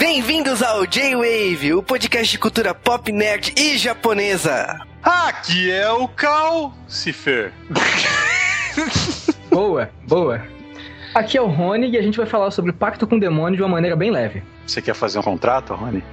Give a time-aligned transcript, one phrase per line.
[0.00, 4.80] Bem-vindos ao J-Wave, o podcast de cultura pop, nerd e japonesa.
[5.02, 7.52] Aqui é o Cal Cifer.
[9.52, 10.42] boa, boa.
[11.14, 13.62] Aqui é o Rony e a gente vai falar sobre pacto com o demônio de
[13.62, 14.42] uma maneira bem leve.
[14.66, 16.02] Você quer fazer um contrato, Rony?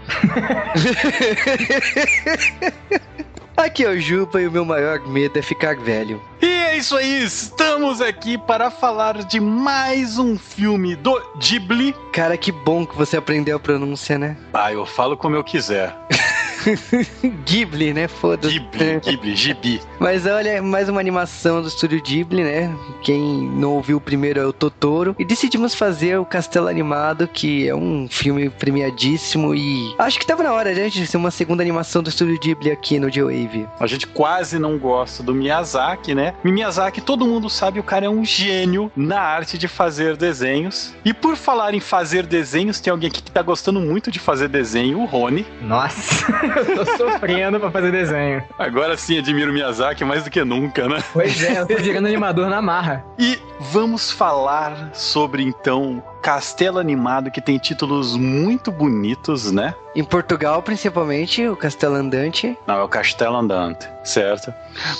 [3.57, 6.21] Aqui é o Juba e o meu maior medo é ficar velho.
[6.39, 11.95] E é isso aí, estamos aqui para falar de mais um filme do Ghibli.
[12.13, 14.37] Cara, que bom que você aprendeu a pronúncia, né?
[14.53, 15.95] Ah, eu falo como eu quiser.
[17.45, 18.07] Ghibli, né?
[18.07, 18.59] Foda-se.
[18.59, 19.81] Ghibli, Ghibli, Gibi.
[19.99, 22.75] Mas olha, mais uma animação do estúdio Ghibli, né?
[23.01, 25.15] Quem não ouviu o primeiro é o Totoro.
[25.17, 30.43] E decidimos fazer o Castelo Animado, que é um filme premiadíssimo e acho que tava
[30.43, 33.67] na hora, gente, de ser uma segunda animação do estúdio Ghibli aqui no J-Wave.
[33.79, 36.33] A gente quase não gosta do Miyazaki, né?
[36.43, 40.93] Miyazaki, todo mundo sabe, o cara é um gênio na arte de fazer desenhos.
[41.05, 44.47] E por falar em fazer desenhos, tem alguém aqui que tá gostando muito de fazer
[44.47, 45.45] desenho, o Rony.
[45.61, 46.27] Nossa!
[46.57, 48.43] eu tô sofrendo pra fazer desenho.
[48.57, 51.03] Agora sim admiro Miyazaki mais do que nunca, né?
[51.13, 53.03] Pois é, eu tô virando animador na marra.
[53.19, 59.73] E vamos falar sobre então Castelo Animado que tem títulos muito bonitos, né?
[59.95, 62.55] Em Portugal, principalmente, o Castelo Andante.
[62.67, 64.53] Não, é o Castelo Andante, certo?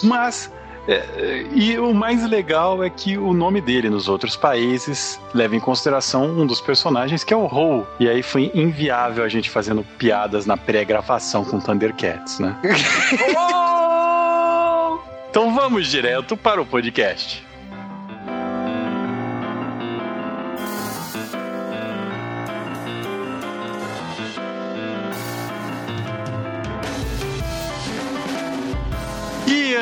[0.03, 0.51] Mas
[0.87, 5.59] é, e o mais legal é que o nome dele nos outros países leva em
[5.59, 7.85] consideração um dos personagens que é o Ho.
[7.99, 12.55] E aí foi inviável a gente fazendo piadas na pré-gravação com Thundercats, né?
[15.29, 17.46] então vamos direto para o podcast.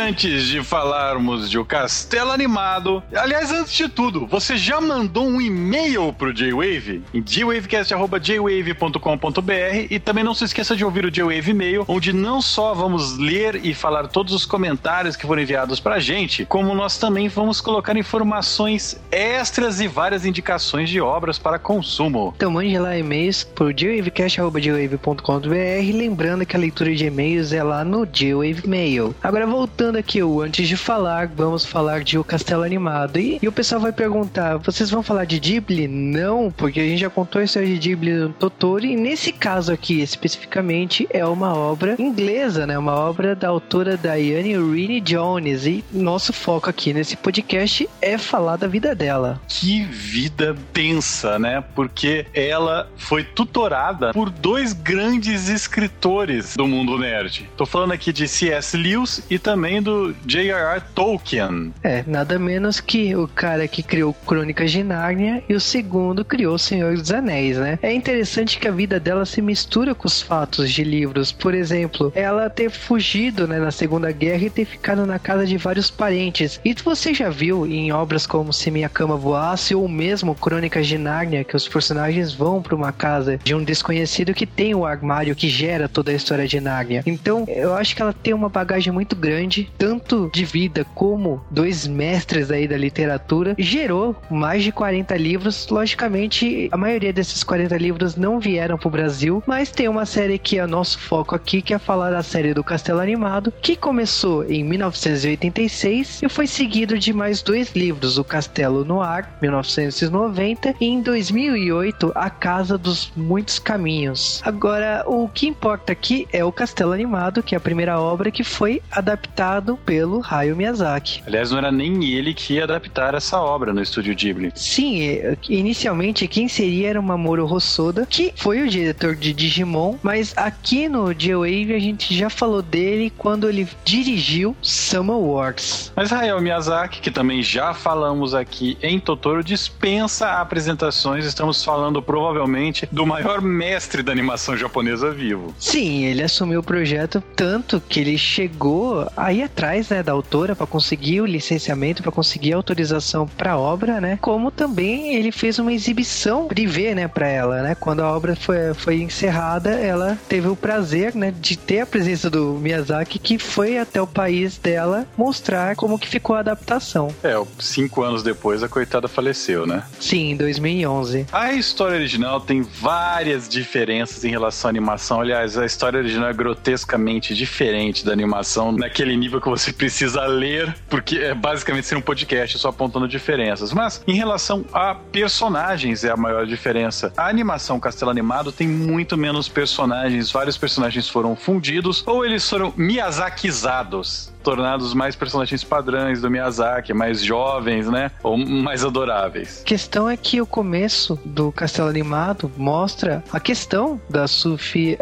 [0.05, 5.41] Antes de falarmos de O Castelo Animado, aliás, antes de tudo, você já mandou um
[5.41, 7.01] e-mail pro J-Wave?
[7.11, 12.75] Em jwavecast.jwave.com.br e também não se esqueça de ouvir o J-Wave Mail, onde não só
[12.75, 17.27] vamos ler e falar todos os comentários que foram enviados pra gente, como nós também
[17.27, 22.31] vamos colocar informações extras e várias indicações de obras para consumo.
[22.37, 28.05] Então mande lá e-mails pro jwavecast.jwave.com.br, lembrando que a leitura de e-mails é lá no
[28.05, 29.15] J-Wave Mail.
[29.23, 33.19] Agora voltando aqui, o antes de falar, vamos falar de O Castelo Animado.
[33.19, 35.87] E, e, o pessoal vai perguntar: vocês vão falar de Ghibli?
[35.87, 38.85] Não, porque a gente já contou a história de Ghibli no Totoro.
[38.85, 42.77] E nesse caso aqui, especificamente, é uma obra inglesa, né?
[42.77, 45.65] Uma obra da autora Diane Rini Jones.
[45.65, 49.41] E nosso foco aqui nesse podcast é falar da vida dela.
[49.47, 51.63] Que vida densa, né?
[51.73, 57.49] Porque ela foi tutorada por dois grandes escritores do mundo nerd.
[57.57, 58.75] Tô falando aqui de C.S.
[58.77, 60.81] Lewis e também do J.R.R.
[60.95, 61.71] Tolkien.
[61.83, 66.57] É, nada menos que o cara que criou Crônicas de Nárnia e o segundo criou
[66.57, 67.77] Senhor dos Anéis, né?
[67.83, 71.31] É interessante que a vida dela se mistura com os fatos de livros.
[71.31, 75.55] Por exemplo, ela ter fugido né, na Segunda Guerra e ter ficado na casa de
[75.55, 76.59] vários parentes.
[76.65, 80.97] E você já viu em obras como Se Minha Cama Voasse ou mesmo Crônicas de
[80.97, 85.35] Nárnia que os personagens vão para uma casa de um desconhecido que tem o armário
[85.35, 87.03] que gera toda a história de Nárnia.
[87.05, 91.87] Então, eu acho que ela tem uma bagagem muito grande tanto de vida como dois
[91.87, 95.67] mestres aí da literatura, gerou mais de 40 livros.
[95.69, 100.59] Logicamente, a maioria desses 40 livros não vieram pro Brasil, mas tem uma série que
[100.59, 104.63] é nosso foco aqui, que é falar da série do Castelo Animado, que começou em
[104.63, 111.01] 1986 e foi seguido de mais dois livros, O Castelo no Ar, 1990, e em
[111.01, 114.41] 2008, A Casa dos Muitos Caminhos.
[114.43, 118.43] Agora, o que importa aqui é o Castelo Animado, que é a primeira obra que
[118.43, 121.23] foi adaptada pelo Hayao Miyazaki.
[121.25, 124.51] Aliás, não era nem ele que ia adaptar essa obra no estúdio Ghibli.
[124.55, 130.33] Sim, inicialmente quem seria era o Mamoru Hosoda, que foi o diretor de Digimon, mas
[130.35, 135.91] aqui no J-Wave a gente já falou dele quando ele dirigiu Summer Wars.
[135.95, 141.25] Mas Hayao Miyazaki, que também já falamos aqui em Totoro, dispensa apresentações.
[141.25, 145.53] Estamos falando provavelmente do maior mestre da animação japonesa vivo.
[145.57, 150.53] Sim, ele assumiu o projeto tanto que ele chegou a ir atrás né, da autora
[150.53, 154.19] para conseguir o licenciamento, para conseguir a autorização para a obra, né?
[154.21, 157.73] Como também ele fez uma exibição privê, né, para ela, né?
[157.73, 162.29] Quando a obra foi, foi encerrada, ela teve o prazer, né, de ter a presença
[162.29, 167.07] do Miyazaki, que foi até o país dela mostrar como que ficou a adaptação.
[167.23, 169.83] É, cinco anos depois a coitada faleceu, né?
[170.01, 171.27] Sim, em 2011.
[171.31, 175.21] A história original tem várias diferenças em relação à animação.
[175.21, 180.75] Aliás, a história original é grotescamente diferente da animação, naquele nível que você precisa ler,
[180.89, 183.73] porque é basicamente ser um podcast só apontando diferenças.
[183.73, 187.11] Mas em relação a personagens é a maior diferença.
[187.17, 192.73] A animação Castelo Animado tem muito menos personagens, vários personagens foram fundidos ou eles foram
[192.75, 198.11] miyazakizados tornados mais personagens padrões do Miyazaki, mais jovens, né?
[198.21, 199.61] Ou mais adoráveis.
[199.61, 204.95] A questão é que o começo do Castelo Animado mostra a questão da Sufi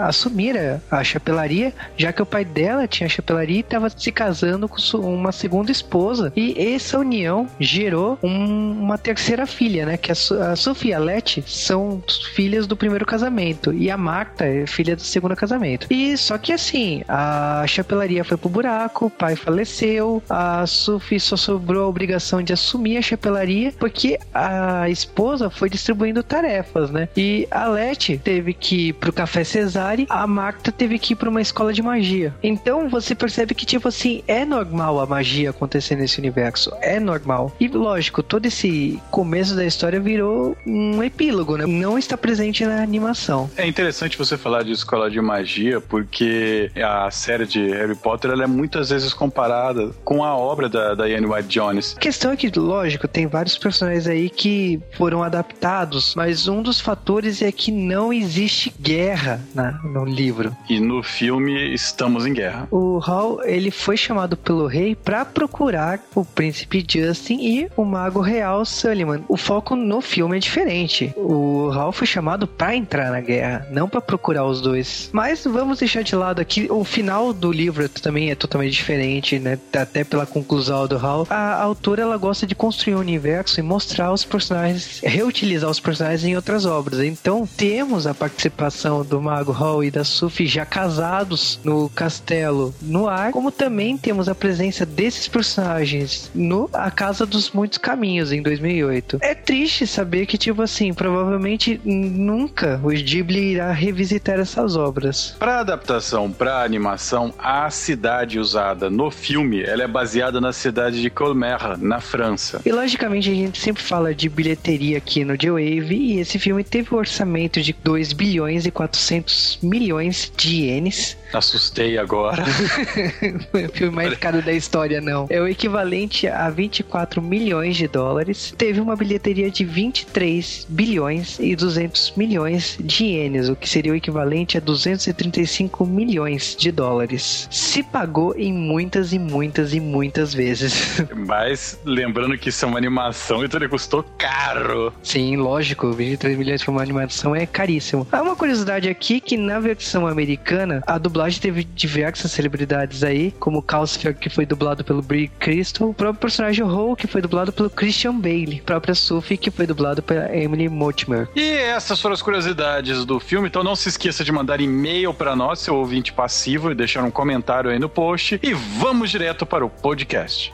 [0.00, 4.66] assumir a, a chapelaria, já que o pai dela tinha chapelaria e estava se casando
[4.66, 6.32] com uma segunda esposa.
[6.34, 9.96] E essa união gerou um, uma terceira filha, né?
[9.98, 10.14] Que a,
[10.52, 12.02] a Sufi e a Leti são
[12.34, 15.86] filhas do primeiro casamento e a Marta é filha do segundo casamento.
[15.90, 21.36] E só que assim, a chapelaria foi pro buraco, o pai faleceu, a Sufi só
[21.36, 27.08] sobrou a obrigação de assumir a chapelaria, porque a esposa foi distribuindo tarefas, né?
[27.16, 31.28] E a Leti teve que ir pro café Cesare, a Marta teve que ir pra
[31.28, 32.32] uma escola de magia.
[32.40, 36.72] Então você percebe que, tipo assim, é normal a magia acontecer nesse universo.
[36.80, 37.52] É normal.
[37.58, 41.66] E lógico, todo esse começo da história virou um epílogo, né?
[41.66, 43.50] Não está presente na animação.
[43.56, 48.44] É interessante você falar de escola de magia, porque a série de Harry Potter ela
[48.44, 51.94] é muitas vezes comparada com a obra da, da Ian White Jones.
[51.96, 56.80] A questão é que, lógico, tem vários personagens aí que foram adaptados, mas um dos
[56.80, 60.56] fatores é que não existe guerra na, no livro.
[60.68, 62.68] E no filme estamos em guerra.
[62.70, 68.20] O Hal, ele foi chamado pelo rei para procurar o príncipe Justin e o mago
[68.20, 69.22] real Sullivan.
[69.28, 71.12] O foco no filme é diferente.
[71.16, 75.10] O Hal foi chamado para entrar na guerra, não para procurar os dois.
[75.12, 79.58] Mas vamos deixar de lado aqui o final do livro também é totalmente diferente, né?
[79.72, 81.26] Até pela conclusão do Hal.
[81.30, 86.24] A autora ela gosta de construir um universo e mostrar os personagens, reutilizar os personagens
[86.24, 87.00] em outras obras.
[87.00, 93.08] Então temos a participação do Mago Hall e da Sufi já casados no castelo no
[93.08, 98.42] ar, como também temos a presença desses personagens no A Casa dos Muitos Caminhos em
[98.42, 99.18] 2008.
[99.20, 105.36] É triste saber que tipo assim, provavelmente nunca o Ghibli irá revisitar essas obras.
[105.38, 111.10] Para adaptação para animação, a cidade usada no filme, ela é baseada na cidade de
[111.10, 112.60] Colmar, na França.
[112.64, 116.94] E logicamente a gente sempre fala de bilheteria aqui no J-Wave e esse filme teve
[116.94, 121.16] um orçamento de 2 bilhões e 400 milhões de ienes.
[121.32, 122.44] Assustei agora.
[123.52, 125.26] o filme mais caro da história, não.
[125.30, 128.54] É o equivalente a 24 milhões de dólares.
[128.56, 133.96] Teve uma bilheteria de 23 bilhões e 200 milhões de ienes, o que seria o
[133.96, 137.48] equivalente a 235 milhões de dólares.
[137.50, 141.02] Se pagou em muitas e muitas e muitas vezes.
[141.14, 144.92] Mas lembrando que isso é uma animação, então ele custou caro.
[145.02, 148.06] Sim, lógico, 23 milhões para uma animação é caríssimo.
[148.12, 153.62] Há uma curiosidade aqui que na versão americana, a dublagem teve diversas celebridades aí, como
[153.62, 157.70] Calcifer, que foi dublado pelo Brie Crystal, o próprio personagem Ho, que foi dublado pelo
[157.70, 161.28] Christian Bale, a própria Sophie, que foi dublado pela Emily Mortimer.
[161.34, 165.34] E essas foram as curiosidades do filme, então não se esqueça de mandar e-mail para
[165.34, 168.01] nós, seu ouvinte passivo, e deixar um comentário aí no post.
[168.42, 170.52] E vamos direto para o podcast.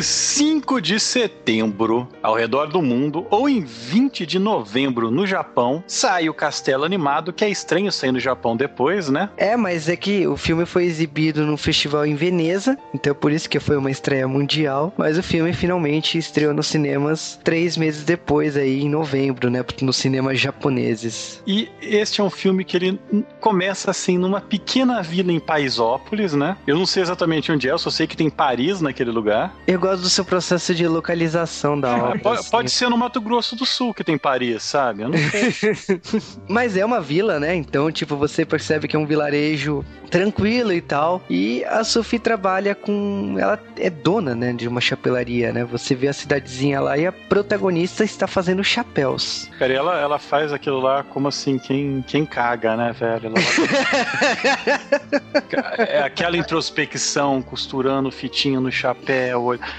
[0.00, 5.84] Em 5 de setembro, ao redor do mundo, ou em 20 de novembro, no Japão,
[5.86, 9.28] sai o Castelo Animado, que é estranho sair no Japão depois, né?
[9.36, 13.46] É, mas é que o filme foi exibido no festival em Veneza, então por isso
[13.46, 18.56] que foi uma estreia mundial, mas o filme finalmente estreou nos cinemas três meses depois,
[18.56, 19.62] aí em novembro, né?
[19.82, 21.42] Nos cinemas japoneses.
[21.46, 22.98] E este é um filme que ele
[23.38, 26.56] começa assim numa pequena vila em Paisópolis, né?
[26.66, 29.54] Eu não sei exatamente onde é, eu só sei que tem Paris naquele lugar.
[29.66, 32.18] Eu gosto do seu processo de localização da obra.
[32.18, 32.50] pode, assim.
[32.50, 35.02] pode, ser no Mato Grosso do Sul que tem Paris, sabe?
[35.02, 36.00] Eu não sei.
[36.48, 37.54] Mas é uma vila, né?
[37.54, 41.22] Então, tipo, você percebe que é um vilarejo tranquilo e tal.
[41.30, 43.36] E a Sophie trabalha com.
[43.38, 44.52] Ela é dona, né?
[44.52, 45.64] De uma chapelaria, né?
[45.64, 49.48] Você vê a cidadezinha lá e a protagonista está fazendo chapéus.
[49.58, 53.32] Cara, ela, ela faz aquilo lá como assim, quem, quem caga, né, velho?
[53.32, 53.38] Ela...
[55.78, 59.58] é aquela introspecção, costurando fitinha no chapéu.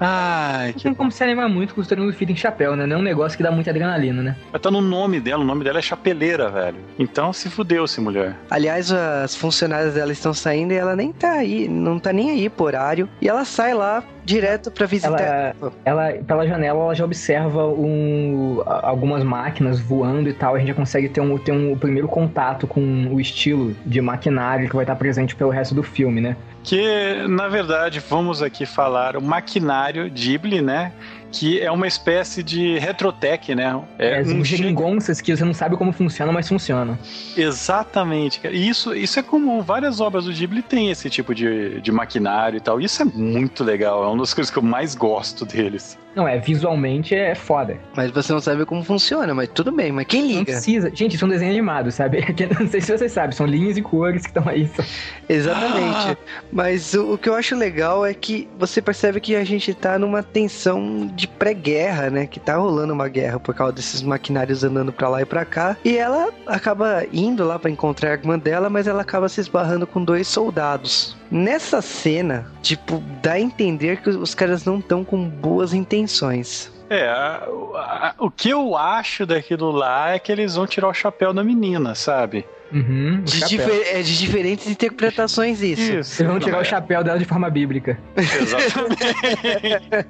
[0.00, 0.84] Ai, que.
[0.84, 2.86] Não tem como se animar muito costurando fita em chapéu, né?
[2.86, 4.36] Não é um negócio que dá muita adrenalina, né?
[4.52, 6.78] Mas tá no nome dela, o nome dela é Chapeleira, velho.
[6.98, 8.36] Então se fudeu-se, mulher.
[8.50, 12.48] Aliás, as funcionárias dela estão saindo e ela nem tá aí, não tá nem aí
[12.48, 13.08] por horário.
[13.20, 15.54] E ela sai lá direto para visitar.
[15.58, 20.54] Ela, ela, pela janela, ela já observa um, algumas máquinas voando e tal.
[20.54, 24.68] A gente já consegue ter um, ter um primeiro contato com o estilo de maquinário
[24.68, 26.36] que vai estar presente pelo resto do filme, né?
[26.62, 30.92] Que, na verdade, vamos aqui falar o maquinário Ghibli, né?
[31.30, 33.80] Que é uma espécie de retrotech, né?
[33.98, 36.98] É, é um geringonças que você não sabe como funciona, mas funciona.
[37.36, 38.54] Exatamente, cara.
[38.54, 39.60] E isso, isso é comum.
[39.60, 42.80] Várias obras do Ghibli têm esse tipo de, de maquinário e tal.
[42.80, 44.04] Isso é muito legal.
[44.04, 45.98] É uma das coisas que eu mais gosto deles.
[46.18, 47.78] Não, é, visualmente é foda.
[47.94, 50.38] Mas você não sabe como funciona, mas tudo bem, mas quem liga?
[50.38, 50.90] Não precisa.
[50.92, 52.18] Gente, isso é um desenho animado, sabe?
[52.58, 54.68] Não sei se vocês sabem, são linhas e cores que estão aí.
[55.28, 56.10] Exatamente.
[56.10, 56.16] Ah.
[56.50, 59.96] Mas o, o, que eu acho legal é que você percebe que a gente tá
[59.96, 62.26] numa tensão de pré-guerra, né?
[62.26, 65.76] Que tá rolando uma guerra por causa desses maquinários andando pra lá e pra cá.
[65.84, 69.86] E ela acaba indo lá para encontrar a irmã dela, mas ela acaba se esbarrando
[69.86, 71.16] com dois soldados.
[71.30, 76.72] Nessa cena, tipo, dá a entender que os caras não estão com boas intenções.
[76.90, 80.94] É, a, a, o que eu acho daquilo lá é que eles vão tirar o
[80.94, 82.46] chapéu da menina, sabe?
[82.72, 85.92] Uhum, de, difer é de diferentes interpretações isso.
[85.92, 86.60] isso Eles vão tirar é.
[86.60, 87.98] o chapéu dela de forma bíblica.
[88.16, 88.98] Exatamente.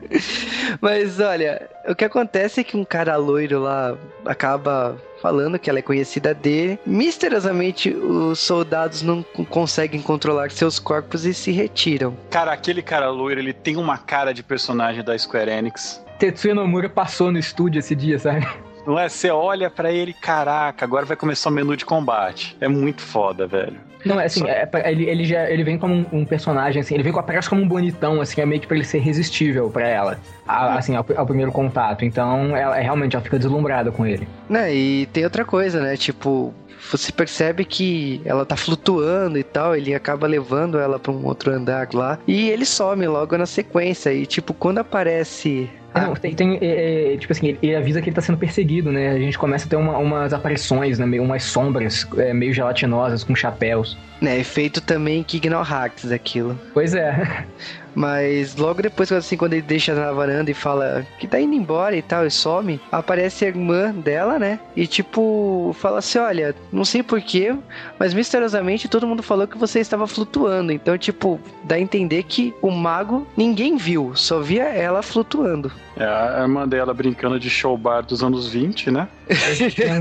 [0.80, 5.78] Mas olha, o que acontece é que um cara loiro lá acaba falando que ela
[5.78, 6.78] é conhecida dele.
[6.86, 12.16] Misteriosamente, os soldados não conseguem controlar seus corpos e se retiram.
[12.30, 16.02] Cara, aquele cara loiro, ele tem uma cara de personagem da Square Enix.
[16.18, 18.46] Tetsuya Nomura passou no estúdio esse dia, sabe?
[18.88, 19.06] Não é?
[19.06, 22.56] Você olha para ele, caraca, agora vai começar o menu de combate.
[22.58, 23.76] É muito foda, velho.
[24.02, 24.46] Não, é assim, Só...
[24.46, 27.22] é, ele, ele, já, ele vem como um, um, personagem, assim, ele vem com a
[27.22, 30.78] aparece como um bonitão, assim, é meio que pra ele ser irresistível para ela, a,
[30.78, 32.02] assim, ao, ao, primeiro contato.
[32.02, 34.26] Então, ela, é, realmente, ela fica deslumbrada com ele.
[34.48, 36.54] Né, e tem outra coisa, né, tipo,
[36.90, 41.52] você percebe que ela tá flutuando e tal, ele acaba levando ela para um outro
[41.52, 46.34] andar lá, e ele some logo na sequência, e tipo, quando aparece é, não, tem,
[46.34, 49.10] tem é, é, tipo assim, ele, avisa que ele tá sendo perseguido, né?
[49.10, 51.06] A gente começa a ter uma, umas aparições, né?
[51.06, 53.96] Meio umas sombras é, meio gelatinosas com chapéus.
[54.20, 55.24] É, feito também
[55.62, 56.58] Hacks aquilo.
[56.74, 57.44] Pois é.
[57.98, 61.96] Mas logo depois, assim, quando ele deixa na varanda e fala que tá indo embora
[61.96, 64.60] e tal, e some, aparece a irmã dela, né?
[64.76, 67.56] E tipo, fala assim: olha, não sei porquê,
[67.98, 70.70] mas misteriosamente todo mundo falou que você estava flutuando.
[70.70, 75.72] Então, tipo, dá a entender que o mago ninguém viu, só via ela flutuando.
[75.98, 79.08] É, a irmã dela brincando de show bar dos anos 20, né?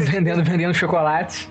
[0.02, 1.50] vendendo, vendendo chocolate.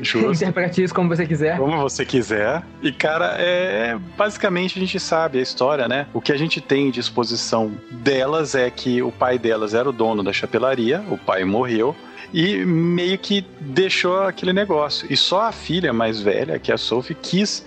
[0.00, 0.32] Justo.
[0.32, 1.58] Interprete isso como você quiser.
[1.58, 2.62] Como você quiser.
[2.80, 6.06] E, cara, é basicamente a gente sabe a história, né?
[6.14, 9.92] O que a gente tem de exposição delas é que o pai delas era o
[9.92, 11.94] dono da chapelaria, o pai morreu
[12.32, 15.06] e meio que deixou aquele negócio.
[15.10, 17.64] E só a filha mais velha, que é a Sophie, quis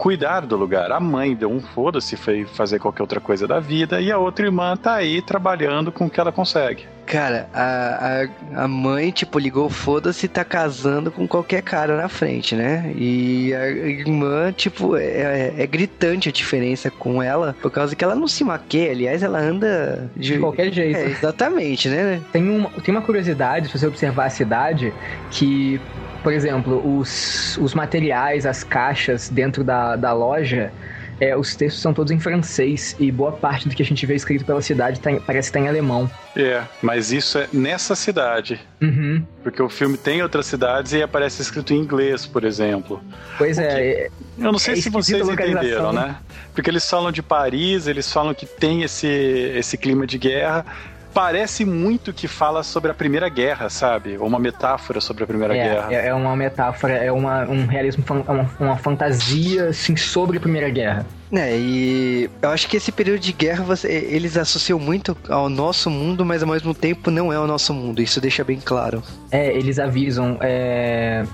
[0.00, 0.90] cuidar do lugar.
[0.90, 4.46] A mãe deu um foda-se, foi fazer qualquer outra coisa da vida, e a outra
[4.46, 6.86] irmã tá aí trabalhando com o que ela consegue.
[7.04, 8.22] Cara, a,
[8.56, 12.92] a, a mãe, tipo, ligou foda-se e tá casando com qualquer cara na frente, né?
[12.96, 18.02] E a irmã, tipo, é, é, é, gritante a diferença com ela, por causa que
[18.02, 20.96] ela não se maqueia, aliás, ela anda de, de qualquer jeito.
[20.96, 22.22] É, exatamente, né?
[22.32, 24.94] Tem uma, tem uma curiosidade, se você observar a cidade,
[25.30, 25.80] que
[26.22, 30.72] por exemplo, os, os materiais, as caixas dentro da, da loja,
[31.20, 34.14] é, os textos são todos em francês e boa parte do que a gente vê
[34.14, 36.10] escrito pela cidade tá em, parece estar tá em alemão.
[36.34, 38.58] É, mas isso é nessa cidade.
[38.80, 39.22] Uhum.
[39.42, 43.02] Porque o filme tem outras cidades e aparece escrito em inglês, por exemplo.
[43.36, 43.82] Pois é.
[43.82, 46.16] é eu não sei é se vocês entenderam, né?
[46.54, 50.64] Porque eles falam de Paris, eles falam que tem esse, esse clima de guerra,
[51.12, 54.16] parece muito que fala sobre a Primeira Guerra, sabe?
[54.18, 55.94] Ou uma metáfora sobre a Primeira é, Guerra.
[55.94, 60.68] É, é uma metáfora, é uma, um realismo, uma, uma fantasia assim, sobre a Primeira
[60.68, 61.06] Guerra.
[61.32, 65.88] É, e eu acho que esse período de guerra você, eles associam muito ao nosso
[65.88, 68.02] mundo, mas ao mesmo tempo não é o nosso mundo.
[68.02, 69.02] Isso deixa bem claro.
[69.30, 70.36] É, eles avisam.
[70.40, 71.24] É,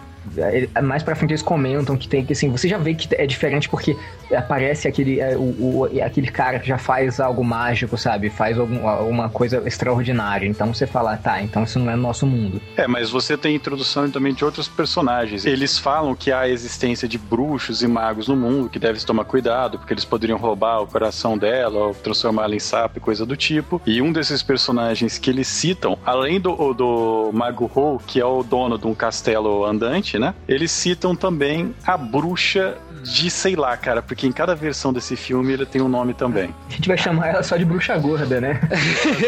[0.82, 3.68] mais pra frente eles comentam que tem que assim, você já vê que é diferente
[3.68, 3.96] porque
[4.34, 8.30] aparece aquele, é, o, o, aquele cara que já faz algo mágico, sabe?
[8.30, 10.46] Faz algum, alguma coisa extraordinária.
[10.46, 12.60] Então você fala, tá, então isso não é nosso mundo.
[12.76, 15.44] É, mas você tem introdução também de outros personagens.
[15.44, 19.24] Eles falam que há a existência de bruxos e magos no mundo, que deve tomar
[19.24, 23.36] cuidado, porque eles poderiam roubar o coração dela ou transformá-la em sapo e coisa do
[23.36, 23.80] tipo.
[23.86, 28.42] E um desses personagens que eles citam, além do, do Mago Ho, que é o
[28.42, 30.34] dono de um castelo andante, né?
[30.48, 35.52] Eles citam também a bruxa de, sei lá, cara, porque em cada versão desse filme
[35.52, 36.52] ele tem um nome também.
[36.68, 38.60] A gente vai chamar ela só de bruxa gorda, né?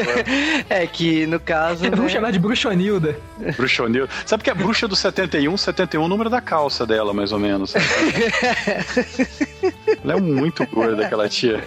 [0.69, 1.85] é que no caso.
[1.85, 2.09] Vamos né?
[2.09, 3.17] chamar de bruxonilda.
[3.57, 4.09] Bruxonilda.
[4.27, 7.33] Sabe que é a bruxa do 71, 71 é o número da calça dela, mais
[7.33, 7.75] ou menos.
[10.05, 11.63] ela é muito gorda, aquela tia.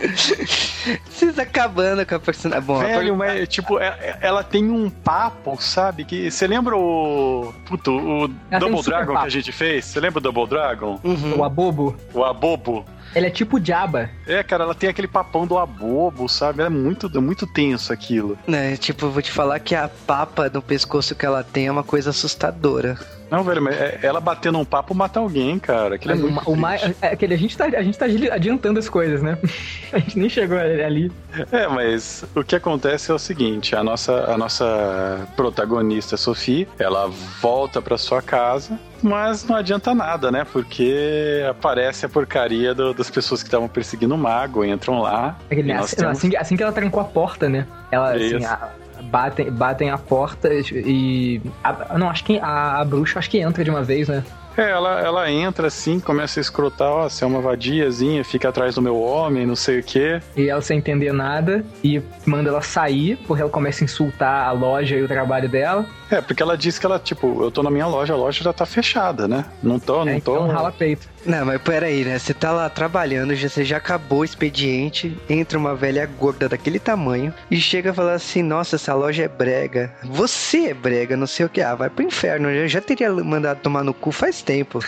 [1.10, 2.66] Vocês acabando com a personagem.
[2.66, 6.06] Bom, Velho, mas, tipo, é, ela tem um papo, sabe?
[6.06, 7.54] Que você lembra o.
[7.66, 8.28] Puto, o
[8.60, 9.22] Double Dragon papo.
[9.22, 9.86] que a gente fez?
[9.86, 11.00] Você lembra o Double Dragon?
[11.04, 11.40] Uhum.
[11.40, 11.96] O Abobo.
[12.14, 12.86] O Abobo.
[13.16, 14.10] Ele é tipo Jabba.
[14.26, 16.64] É, cara, ela tem aquele papão do abobo, sabe?
[16.64, 18.38] É muito, é muito tenso aquilo.
[18.48, 21.72] É, tipo, eu vou te falar que a papa no pescoço que ela tem é
[21.72, 22.98] uma coisa assustadora.
[23.32, 25.96] Não, velho, mas é, ela batendo um papo mata alguém, cara.
[25.96, 28.90] Aquilo é, muito o, mais, é aquele, a, gente tá, a gente tá adiantando as
[28.90, 29.38] coisas, né?
[29.94, 31.10] a gente nem chegou ali.
[31.50, 37.08] É, mas o que acontece é o seguinte: a nossa, a nossa protagonista, Sophie, ela
[37.42, 40.46] volta pra sua casa, mas não adianta nada, né?
[40.52, 45.38] Porque aparece a porcaria do, das pessoas que estavam perseguindo o mago, entram lá.
[45.50, 46.18] É assim, temos...
[46.18, 47.68] assim, assim, que ela trancou a porta, né?
[47.92, 48.70] Ela, assim, a,
[49.04, 51.42] batem, batem a porta e.
[51.64, 54.24] A, não, acho que a, a bruxa acho que entra de uma vez, né?
[54.58, 58.76] É, ela, ela entra assim, começa a escrotar, ó, você é uma vadiazinha, fica atrás
[58.76, 60.22] do meu homem, não sei o quê.
[60.36, 64.52] E ela sem entender nada e manda ela sair, porque ela começa a insultar a
[64.52, 65.86] loja e o trabalho dela.
[66.12, 68.52] É, porque ela diz que ela, tipo, eu tô na minha loja, a loja já
[68.52, 69.46] tá fechada, né?
[69.64, 70.36] Não tô, não é, tô.
[70.36, 71.08] Então rala peito.
[71.26, 72.20] Não, mas peraí, né?
[72.20, 76.80] Você tá lá trabalhando, já, você já acabou o expediente, entra uma velha gorda daquele
[76.80, 79.94] tamanho e chega a falar assim: nossa, essa loja é brega.
[80.04, 81.62] Você é brega, não sei o que.
[81.62, 82.50] Ah, vai pro inferno.
[82.50, 84.80] Eu já teria mandado tomar no cu faz tempo.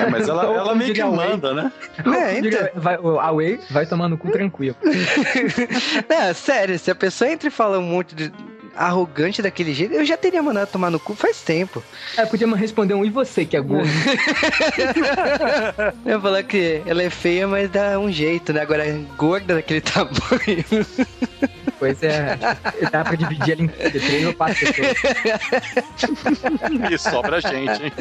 [0.00, 1.72] É, mas ela, ela meio que manda, né?
[1.98, 2.68] É, então...
[2.74, 4.76] vai, a Way vai tomar no cu tranquilo.
[6.08, 8.32] não, sério, se a pessoa entra e fala um monte de
[8.74, 11.82] arrogante daquele jeito, eu já teria mandado tomar no cu faz tempo.
[12.16, 13.88] É, podia responder um e você, que é gordo.
[16.04, 18.62] eu ia falar que ela é feia, mas dá um jeito, né?
[18.62, 18.84] Agora,
[19.16, 20.64] gorda daquele tamanho.
[21.80, 22.36] Pois é,
[22.92, 24.96] dá pra dividir ela em três ou quatro pessoas.
[26.90, 27.92] E sobra gente, hein?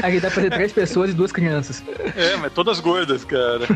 [0.00, 1.82] Aqui dá pra ter três pessoas e duas crianças.
[2.16, 3.66] É, mas todas gordas, cara.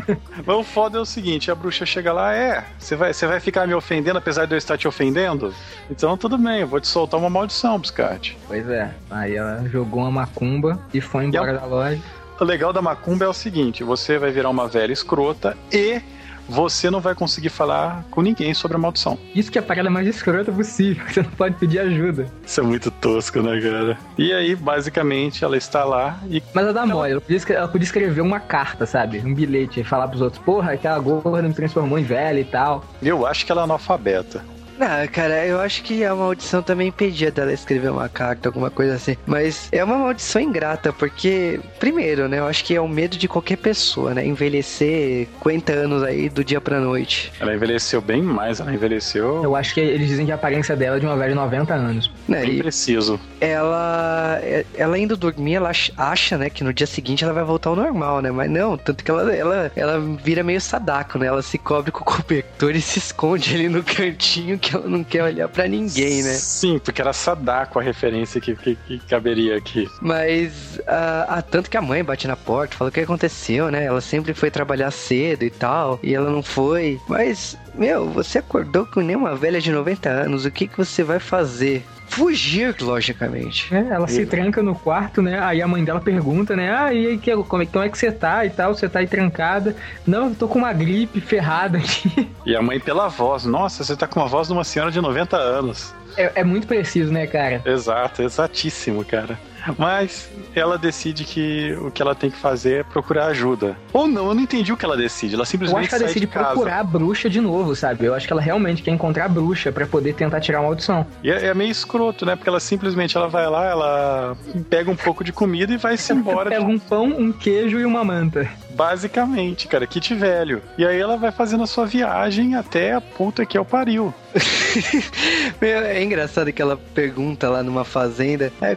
[0.45, 3.41] Mas o foda é o seguinte, a bruxa chega lá, é, você vai, você vai
[3.41, 5.53] ficar me ofendendo apesar de eu estar te ofendendo?
[5.91, 8.37] Então tudo bem, eu vou te soltar uma maldição, Biscate.
[8.47, 12.01] Pois é, aí ela jogou uma macumba e foi embora e da loja.
[12.39, 16.01] O legal da macumba é o seguinte, você vai virar uma velha escrota e
[16.47, 19.17] você não vai conseguir falar com ninguém sobre a maldição.
[19.35, 22.27] Isso que é a parada mais escrota possível, você não pode pedir ajuda.
[22.45, 23.97] Isso é muito tosco, né, cara?
[24.17, 26.41] E aí, basicamente, ela está lá e.
[26.53, 29.19] Mas ela dá mole, ela podia, ela podia escrever uma carta, sabe?
[29.19, 32.85] Um bilhete e falar pros outros, porra, aquela gorda me transformou em velha e tal.
[33.01, 34.52] Eu acho que ela é analfabeta.
[34.77, 38.95] Não, cara, eu acho que a maldição também impedia dela escrever uma carta, alguma coisa
[38.95, 39.15] assim.
[39.25, 43.27] Mas é uma maldição ingrata, porque, primeiro, né, eu acho que é o medo de
[43.27, 44.25] qualquer pessoa, né?
[44.25, 47.31] Envelhecer 50 anos aí do dia pra noite.
[47.39, 49.43] Ela envelheceu bem mais, ela envelheceu.
[49.43, 51.73] Eu acho que eles dizem que a aparência dela é de uma velha de 90
[51.73, 52.11] anos.
[52.27, 53.19] Né, bem preciso.
[53.39, 54.39] Ela,
[54.75, 58.21] ela indo dormir, ela acha, né, que no dia seguinte ela vai voltar ao normal,
[58.21, 58.31] né?
[58.31, 61.27] Mas não, tanto que ela, ela, ela vira meio sadako, né?
[61.27, 65.03] Ela se cobre com o cobertor e se esconde ali no cantinho que ela não
[65.03, 66.33] quer olhar para ninguém, né?
[66.33, 69.89] Sim, porque era Sadako a referência que, que, que caberia aqui.
[70.01, 73.83] Mas a, a, tanto que a mãe bate na porta, fala o que aconteceu, né?
[73.83, 76.99] Ela sempre foi trabalhar cedo e tal, e ela não foi.
[77.07, 81.19] Mas, meu, você acordou com nenhuma velha de 90 anos, o que, que você vai
[81.19, 81.83] fazer?
[82.13, 83.73] Fugir, logicamente.
[83.73, 84.11] É, ela e...
[84.11, 85.39] se tranca no quarto, né?
[85.43, 86.73] Aí a mãe dela pergunta, né?
[86.73, 88.73] Ah, e aí, que, como, como é que você tá e tal?
[88.75, 89.75] Você tá aí trancada?
[90.05, 92.29] Não, eu tô com uma gripe ferrada aqui.
[92.45, 93.45] E a mãe pela voz.
[93.45, 95.95] Nossa, você tá com uma voz de uma senhora de 90 anos.
[96.17, 97.61] É, é muito preciso, né, cara?
[97.65, 99.39] Exato, exatíssimo, cara.
[99.77, 103.77] Mas ela decide que o que ela tem que fazer é procurar ajuda.
[103.91, 105.35] Ou não, eu não entendi o que ela decide.
[105.35, 108.05] Ela simplesmente Eu acho que ela decide de procurar a bruxa de novo, sabe?
[108.05, 111.05] Eu acho que ela realmente quer encontrar a bruxa para poder tentar tirar a maldição.
[111.23, 112.35] E é, é, meio escroto, né?
[112.35, 114.37] Porque ela simplesmente ela vai lá, ela
[114.69, 116.49] pega um pouco de comida e vai se embora.
[116.49, 118.49] pega um pão, um queijo e uma manta.
[118.73, 120.61] Basicamente, cara, kit velho.
[120.77, 124.13] E aí ela vai fazendo a sua viagem até a puta que é o pariu.
[125.61, 128.51] é engraçado que ela pergunta lá numa fazenda.
[128.59, 128.75] Aí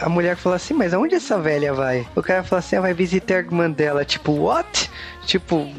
[0.00, 2.06] a mulher fala assim: Mas aonde essa velha vai?
[2.16, 4.04] O cara fala assim: ah, vai visitar a irmã dela.
[4.04, 4.90] Tipo, what?
[5.26, 5.70] Tipo,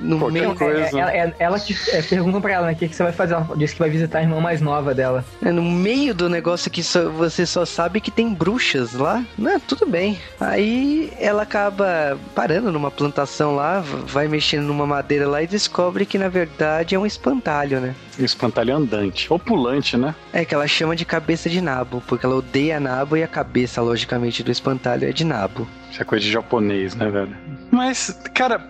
[0.00, 0.54] no Qualquer meio.
[0.54, 0.82] Coisa.
[0.82, 2.72] É, ela, é, ela que é, pergunta pra ela, né?
[2.72, 3.34] O que, que você vai fazer?
[3.34, 5.24] Ela disse que vai visitar a irmã mais nova dela.
[5.42, 9.24] É, no meio do negócio que só, você só sabe que tem bruxas lá.
[9.38, 10.18] Não, tudo bem.
[10.40, 16.18] Aí ela acaba parando numa plantação lá, vai mexendo numa madeira lá e descobre que
[16.18, 17.94] na verdade é um espantalho, né?
[18.18, 19.32] Um espantalho andante.
[19.32, 20.14] Ou pulante, né?
[20.32, 23.80] É, que ela chama de cabeça de nabo, porque ela odeia nabo e a cabeça,
[23.80, 25.66] logicamente, do espantalho é de nabo.
[25.90, 27.36] Isso é coisa de japonês, né, velho?
[27.70, 28.68] Mas, cara,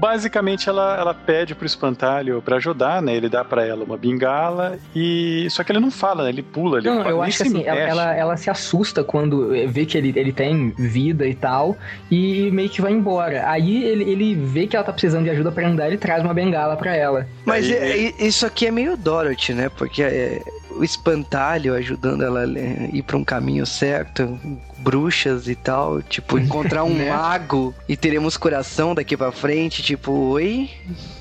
[0.00, 3.14] basicamente ela, ela pede pro espantalho para ajudar, né?
[3.14, 5.46] Ele dá para ela uma bengala e.
[5.50, 6.30] Só que ele não fala, né?
[6.30, 9.84] Ele pula, ele Não, eu acho que assim, ela, ela, ela, se assusta quando vê
[9.84, 11.76] que ele, ele tem vida e tal,
[12.10, 13.48] e meio que vai embora.
[13.48, 16.32] Aí ele, ele vê que ela tá precisando de ajuda para andar, ele traz uma
[16.32, 17.28] bengala para ela.
[17.44, 19.68] Mas Aí, é, isso aqui é meio Dorothy, né?
[19.68, 20.40] Porque é,
[20.80, 24.40] o espantalho ajudando ela a ir para um caminho certo,
[24.78, 27.10] bruxas e tal, tipo, encontrar um né?
[27.10, 30.70] mago e teremos coração daqui para frente, tipo, oi?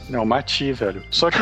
[0.10, 1.04] Não, Mati, velho.
[1.12, 1.38] Só que.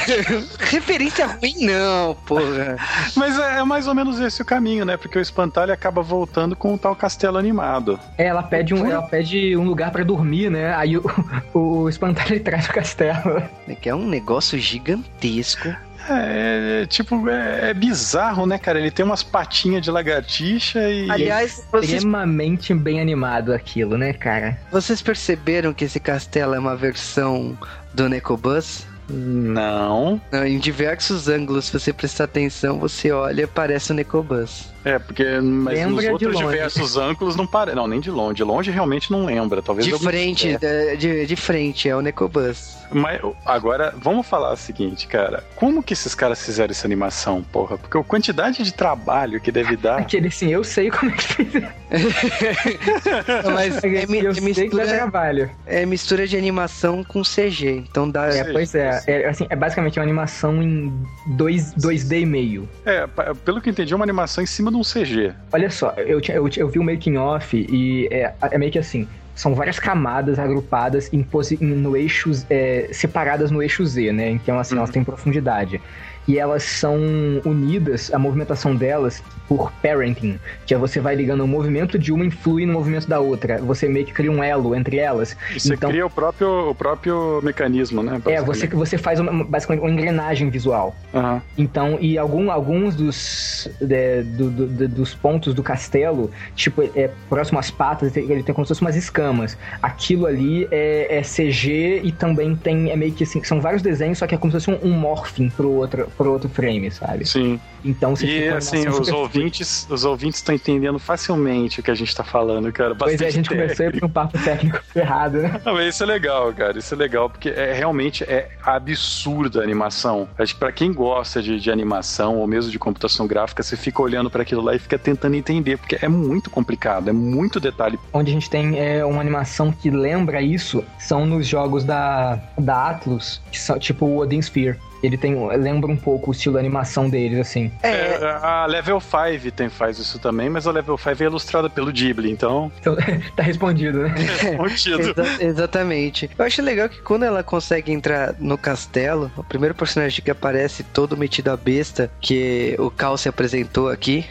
[0.70, 2.76] Referência ruim, não, porra.
[3.16, 4.96] Mas é, é, mais ou menos esse o caminho, né?
[4.96, 7.98] Porque o espantalho acaba voltando com o tal castelo animado.
[8.16, 10.72] É, ela pede um, ela pede um lugar para dormir, né?
[10.76, 11.04] Aí o,
[11.52, 13.42] o espantalho traz o castelo.
[13.66, 15.74] É que é um negócio gigantesco.
[16.08, 18.78] É, é, tipo, é, é, bizarro, né, cara?
[18.78, 21.10] Ele tem umas patinhas de lagartixa e.
[21.10, 21.92] Aliás, vocês...
[21.92, 24.58] extremamente bem animado aquilo, né, cara?
[24.70, 27.58] Vocês perceberam que esse castelo é uma versão
[27.92, 28.86] do Necobus?
[29.08, 30.20] Não.
[30.32, 34.68] Em diversos ângulos, se você prestar atenção, você olha, parece o Necobus.
[34.86, 37.74] É, porque mas lembra nos outros diversos ângulos não parece.
[37.76, 38.36] Não, nem de longe.
[38.36, 39.60] De longe realmente não lembra.
[39.60, 42.76] Talvez de frente, de, de, de, frente, é o Necobus.
[42.92, 45.42] Mas agora, vamos falar o seguinte, cara.
[45.56, 47.76] Como que esses caras fizeram essa animação, porra?
[47.76, 49.98] Porque a quantidade de trabalho que deve dar.
[49.98, 51.68] Aquele sim, eu sei como é que fizeram.
[53.52, 55.50] mas é, é, eu é mistura, trabalho.
[55.66, 57.84] É mistura de animação com CG.
[57.90, 58.26] Então dá.
[58.28, 59.02] É, pois é.
[59.08, 60.92] É, assim, é basicamente uma animação em
[61.26, 62.68] 2, 2D e meio.
[62.84, 63.04] É,
[63.44, 65.32] pelo que eu entendi, é uma animação em cima um CG.
[65.52, 69.08] Olha só, eu, eu, eu vi o making off e é, é meio que assim
[69.34, 71.26] são várias camadas agrupadas em,
[71.60, 74.30] no eixo, é, separadas no eixo Z, né?
[74.30, 74.78] Então, assim, uhum.
[74.78, 75.80] elas têm profundidade
[76.26, 76.96] e elas são
[77.44, 82.24] unidas, a movimentação delas, por parenting, que é você vai ligando o movimento de uma
[82.24, 83.58] influi no movimento da outra.
[83.58, 85.36] Você meio que cria um elo entre elas.
[85.56, 88.20] Você então, cria o próprio, o próprio mecanismo, né?
[88.26, 90.94] É, você, você faz uma, basicamente uma engrenagem visual.
[91.14, 91.40] Uhum.
[91.56, 97.58] Então, e algum, alguns dos, de, do, do, dos pontos do castelo, tipo, é, próximo
[97.58, 99.56] às patas, ele tem como se fossem umas escamas.
[99.80, 104.18] Aquilo ali é, é CG e também tem, é meio que assim, são vários desenhos,
[104.18, 107.24] só que é como se fosse um, um morphing pro outro, por outro frame, sabe?
[107.26, 107.60] Sim.
[107.90, 112.14] Então você E assim, os ouvintes, os ouvintes estão entendendo facilmente o que a gente
[112.14, 112.94] tá falando, cara.
[112.94, 113.76] Bastante pois é, a gente técnico.
[113.76, 115.60] começou por um papo técnico errado, né?
[115.64, 116.78] Não, mas isso é legal, cara.
[116.78, 120.28] Isso é legal, porque é realmente é absurda a animação.
[120.38, 124.02] Acho que pra quem gosta de, de animação ou mesmo de computação gráfica, você fica
[124.02, 127.98] olhando para aquilo lá e fica tentando entender, porque é muito complicado, é muito detalhe.
[128.12, 132.90] Onde a gente tem é, uma animação que lembra isso são nos jogos da, da
[132.90, 134.78] Atlus, que são tipo o Odin Sphere.
[135.02, 135.34] Ele tem.
[135.56, 137.70] Lembra um pouco o estilo da animação deles, assim.
[137.82, 141.68] É, é a Level 5 tem, faz isso também, mas a Level 5 é ilustrada
[141.70, 142.70] pelo Ghibli, então.
[142.80, 142.96] então
[143.36, 144.14] tá respondido, né?
[144.16, 145.20] respondido.
[145.20, 146.30] Exa exatamente.
[146.38, 150.82] Eu acho legal que quando ela consegue entrar no castelo, o primeiro personagem que aparece
[150.82, 154.26] todo metido a besta, que o Cal se apresentou aqui.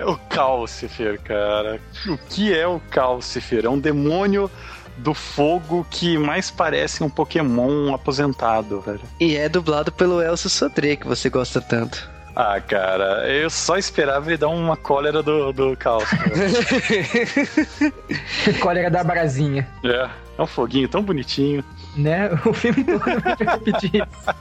[0.00, 1.80] o Calcifer, cara.
[2.06, 3.64] O que é o Calcifer?
[3.64, 4.50] É um demônio
[4.98, 9.00] do fogo que mais parece um Pokémon aposentado, velho.
[9.18, 12.10] E é dublado pelo Elcio Sodré, que você gosta tanto.
[12.34, 16.08] Ah, cara, eu só esperava ele dar uma cólera do, do caos.
[18.60, 19.68] cólera da brasinha.
[19.84, 21.62] É, é um foguinho tão bonitinho.
[21.96, 22.30] Né?
[22.46, 24.34] O filme todo vai repetir isso.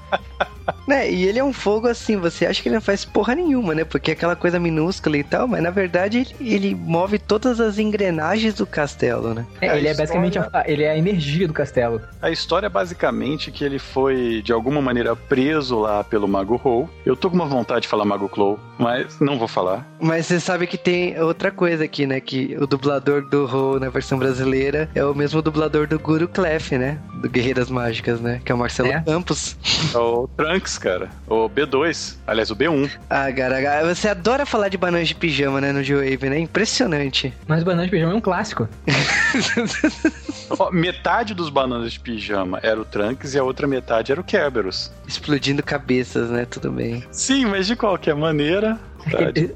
[0.88, 1.12] Né?
[1.12, 3.84] E ele é um fogo assim, você acha que ele não faz porra nenhuma, né?
[3.84, 7.78] Porque é aquela coisa minúscula e tal, mas na verdade ele, ele move todas as
[7.78, 9.46] engrenagens do castelo, né?
[9.60, 12.02] É, ele é basicamente a, ele é a energia do castelo.
[12.22, 16.90] A história é basicamente que ele foi de alguma maneira preso lá pelo Mago Hou.
[17.06, 19.88] Eu tô com uma vontade de falar Mago Clow, mas não vou falar.
[20.00, 22.20] Mas você sabe que tem outra coisa aqui, né?
[22.20, 26.78] Que o dublador do Hou na versão brasileira é o mesmo dublador do Guru Clef,
[26.78, 27.00] né?
[27.22, 28.42] Do Guerreiras Mágicas, né?
[28.44, 29.02] Que é o Marcelo é.
[29.02, 29.58] Campos.
[29.94, 30.28] É o
[30.62, 31.10] Trunks, cara.
[31.28, 32.18] O B2.
[32.26, 32.92] Aliás, o B1.
[33.10, 36.40] Ah, cara, você adora falar de bananas de pijama, né, no G-Wave, né?
[36.40, 37.34] Impressionante.
[37.48, 38.70] Mas bananas de pijama é um clássico.
[40.72, 44.92] metade dos bananas de pijama era o Trunks e a outra metade era o Kerberos.
[45.08, 46.46] Explodindo cabeças, né?
[46.46, 47.04] Tudo bem.
[47.12, 48.80] Sim, mas de qualquer maneira.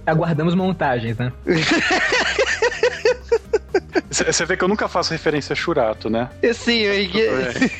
[0.05, 1.31] Aguardamos montagens, né?
[4.09, 6.29] Você vê que eu nunca faço referência a Churato, né?
[6.53, 7.09] Sim, eu,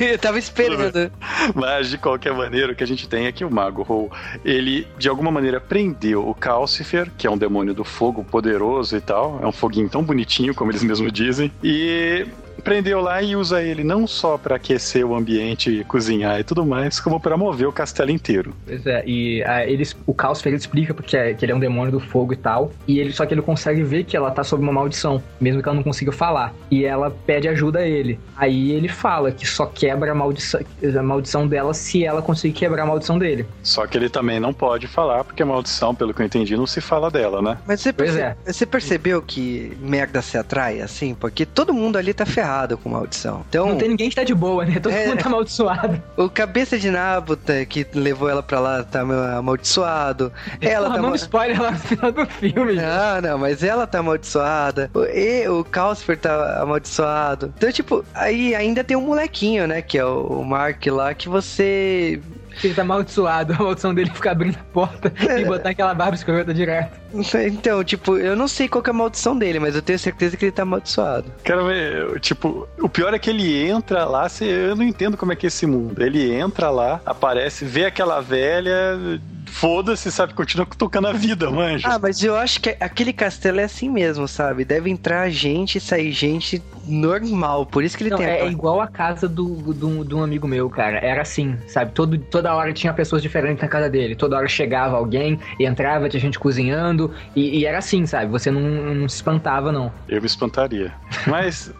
[0.00, 1.10] eu tava esperando.
[1.54, 4.10] Mas, de qualquer maneira, o que a gente tem é que o Mago Hou,
[4.44, 9.00] ele, de alguma maneira, prendeu o Calcifer, que é um demônio do fogo poderoso e
[9.00, 9.38] tal.
[9.42, 11.52] É um foguinho tão bonitinho, como eles mesmos dizem.
[11.62, 12.26] E
[12.62, 16.98] prendeu lá e usa ele não só para aquecer o ambiente, cozinhar e tudo mais,
[16.98, 18.54] como para mover o castelo inteiro.
[18.66, 21.60] Pois é, e uh, eles, o Caos ele explica porque é, que ele é um
[21.60, 24.42] demônio do fogo e tal, e ele só que ele consegue ver que ela tá
[24.44, 26.54] sob uma maldição, mesmo que ela não consiga falar.
[26.70, 28.18] E ela pede ajuda a ele.
[28.36, 32.82] Aí ele fala que só quebra a maldição, a maldição dela se ela conseguir quebrar
[32.82, 33.46] a maldição dele.
[33.62, 36.66] Só que ele também não pode falar, porque a maldição, pelo que eu entendi, não
[36.66, 37.58] se fala dela, né?
[37.66, 38.20] Mas você, perce...
[38.20, 38.36] é.
[38.44, 41.14] você percebeu que merda se atrai, assim?
[41.14, 42.45] Porque todo mundo ali tá ferrado
[42.76, 43.44] com maldição.
[43.48, 43.68] Então...
[43.68, 44.78] Não tem ninguém que tá de boa, né?
[44.80, 45.06] Todo é...
[45.06, 46.02] mundo tá amaldiçoado.
[46.16, 50.32] O cabeça de Nabuta, que levou ela pra lá, tá amaldiçoado.
[50.60, 51.02] Ela tá...
[51.02, 52.74] Não spoiler lá no final do filme.
[52.74, 54.90] Não, não, mas ela tá amaldiçoada.
[55.12, 57.52] E o Calcifer tá amaldiçoado.
[57.56, 59.82] Então, tipo, aí ainda tem um molequinho, né?
[59.82, 62.20] Que é o Mark lá, que você
[62.64, 65.40] ele tá amaldiçoado, a maldição dele ficar abrindo a porta é.
[65.42, 66.98] e botar aquela barba escrota direto.
[67.56, 70.44] Então, tipo, eu não sei qual é a maldição dele, mas eu tenho certeza que
[70.44, 71.32] ele tá amaldiçoado.
[71.44, 75.36] Quero ver, tipo, o pior é que ele entra lá, eu não entendo como é
[75.36, 76.02] que é esse mundo.
[76.02, 78.98] Ele entra lá, aparece, vê aquela velha,
[79.46, 80.34] foda-se, sabe?
[80.34, 81.88] Continua tocando a vida, manja.
[81.88, 84.64] Ah, mas eu acho que aquele castelo é assim mesmo, sabe?
[84.64, 87.64] Deve entrar gente e sair gente normal.
[87.64, 88.26] Por isso que ele Não, tem.
[88.26, 90.98] É, é igual a casa do, do, do, um amigo meu, cara.
[90.98, 91.92] Era assim, sabe?
[91.92, 94.14] Todo, toda hora tinha pessoas diferentes na casa dele.
[94.14, 97.05] Toda hora chegava alguém, entrava, tinha gente cozinhando.
[97.34, 98.30] E, e era assim, sabe?
[98.30, 99.92] Você não, não se espantava, não.
[100.08, 100.92] Eu me espantaria.
[101.26, 101.72] Mas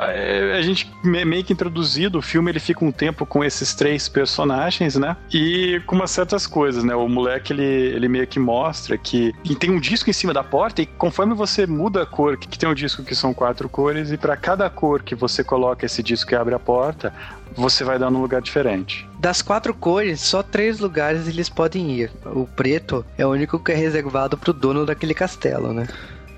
[0.00, 4.08] é, a gente meio que introduzido o filme, ele fica um tempo com esses três
[4.08, 5.16] personagens, né?
[5.32, 6.94] E com umas certas coisas, né?
[6.94, 10.82] O moleque, ele, ele meio que mostra que tem um disco em cima da porta
[10.82, 14.16] e conforme você muda a cor, que tem um disco que são quatro cores, e
[14.16, 17.12] para cada cor que você coloca esse disco e abre a porta,
[17.54, 19.08] você vai dar num lugar diferente.
[19.18, 22.10] Das quatro cores, só três lugares eles podem ir.
[22.24, 25.86] O preto é o único que é reservado pro dono daquele castelo, né?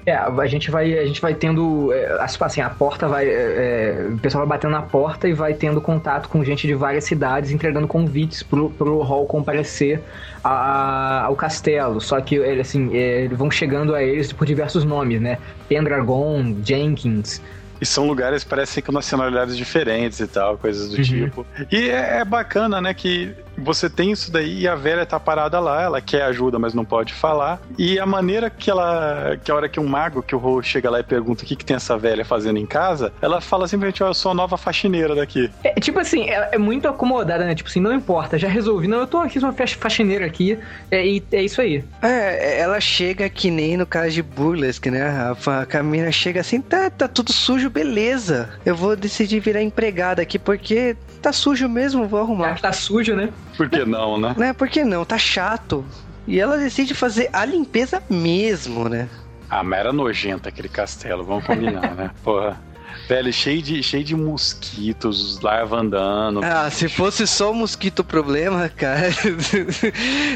[0.06, 4.08] É, a gente vai, a gente vai tendo, é, assim, a porta vai, é, é,
[4.12, 7.50] o pessoal vai batendo na porta e vai tendo contato com gente de várias cidades,
[7.50, 10.02] entregando convites pro, pro hall comparecer
[10.42, 12.02] a, ao castelo.
[12.02, 15.38] Só que, assim, é, vão chegando a eles por diversos nomes, né?
[15.68, 17.40] Pendragon, Jenkins,
[17.80, 21.02] e são lugares, parecem com nacionalidades diferentes e tal, coisas do uhum.
[21.02, 21.46] tipo.
[21.70, 25.60] E é, é, bacana, né, que você tem isso daí e a velha tá parada
[25.60, 27.60] lá, ela quer ajuda, mas não pode falar.
[27.78, 29.36] E a maneira que ela.
[29.42, 31.56] que a hora que um mago, que o Ro chega lá e pergunta o que,
[31.56, 34.56] que tem essa velha fazendo em casa, ela fala simplesmente: oh, eu sou a nova
[34.56, 35.50] faxineira daqui.
[35.62, 37.54] É, tipo assim, ela é muito acomodada, né?
[37.54, 38.88] Tipo assim, não importa, já resolvi.
[38.88, 40.58] Não, eu tô aqui, sou uma faxineira aqui,
[40.90, 41.84] é, e é isso aí.
[42.02, 45.02] É, ela chega que nem no caso de Burlesque, né?
[45.02, 48.50] A, a Camila chega assim, tá, tá tudo sujo, beleza.
[48.64, 52.60] Eu vou decidir virar empregada aqui porque tá sujo mesmo, vou arrumar.
[52.60, 53.30] tá sujo, né?
[53.56, 54.34] Por que não, né?
[54.36, 55.04] Né, por que não?
[55.04, 55.84] Tá chato.
[56.26, 59.08] E ela decide fazer a limpeza mesmo, né?
[59.48, 62.10] Ah, mas era nojento aquele castelo, vamos combinar, né?
[62.24, 62.60] Porra.
[63.08, 66.40] Velho, cheio de, cheio de mosquitos, larva andando.
[66.42, 69.08] Ah, se fosse só o mosquito o problema, cara.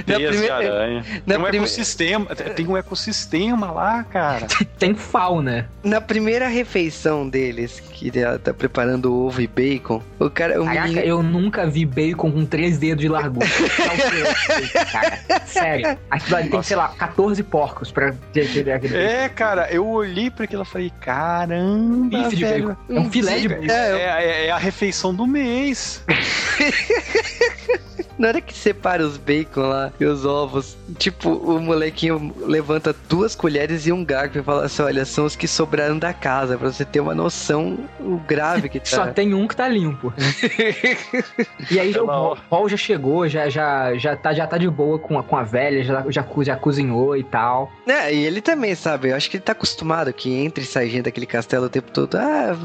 [0.06, 0.40] na primeira...
[0.40, 1.04] de aranha.
[1.26, 1.58] Na tem um prime...
[1.58, 4.46] ecossistema, tem um ecossistema lá, cara.
[4.78, 5.70] tem fauna.
[5.82, 10.60] Na primeira refeição deles, que ela tá preparando ovo e bacon, o cara.
[10.60, 11.06] O Caraca, menino...
[11.06, 13.46] eu nunca vi bacon com três dedos de largura.
[14.92, 15.98] cara, sério.
[16.10, 18.96] Aquilo ali tem, sei lá, 14 porcos pra ter aquele.
[18.96, 22.18] É, cara, eu olhei pra aquilo e falei, caramba.
[22.18, 22.44] Bife de
[22.88, 23.72] É um filé de bacon.
[23.72, 26.02] É, é, é a refeição do mês.
[28.18, 33.36] Na hora que separa os bacon lá e os ovos, tipo, o molequinho levanta duas
[33.36, 36.70] colheres e um garfo e fala assim: olha, são os que sobraram da casa, pra
[36.70, 38.86] você ter uma noção o grave que tá.
[38.86, 40.12] Só tem um que tá limpo.
[41.70, 44.98] e aí é o Paul já chegou, já, já, já, tá, já tá de boa
[44.98, 47.70] com a, com a velha, já, já, já cozinhou e tal.
[47.86, 49.10] É, e ele também, sabe?
[49.10, 51.90] Eu acho que ele tá acostumado que entre e sai gente daquele castelo o tempo
[51.92, 52.16] todo.
[52.16, 52.56] Ah,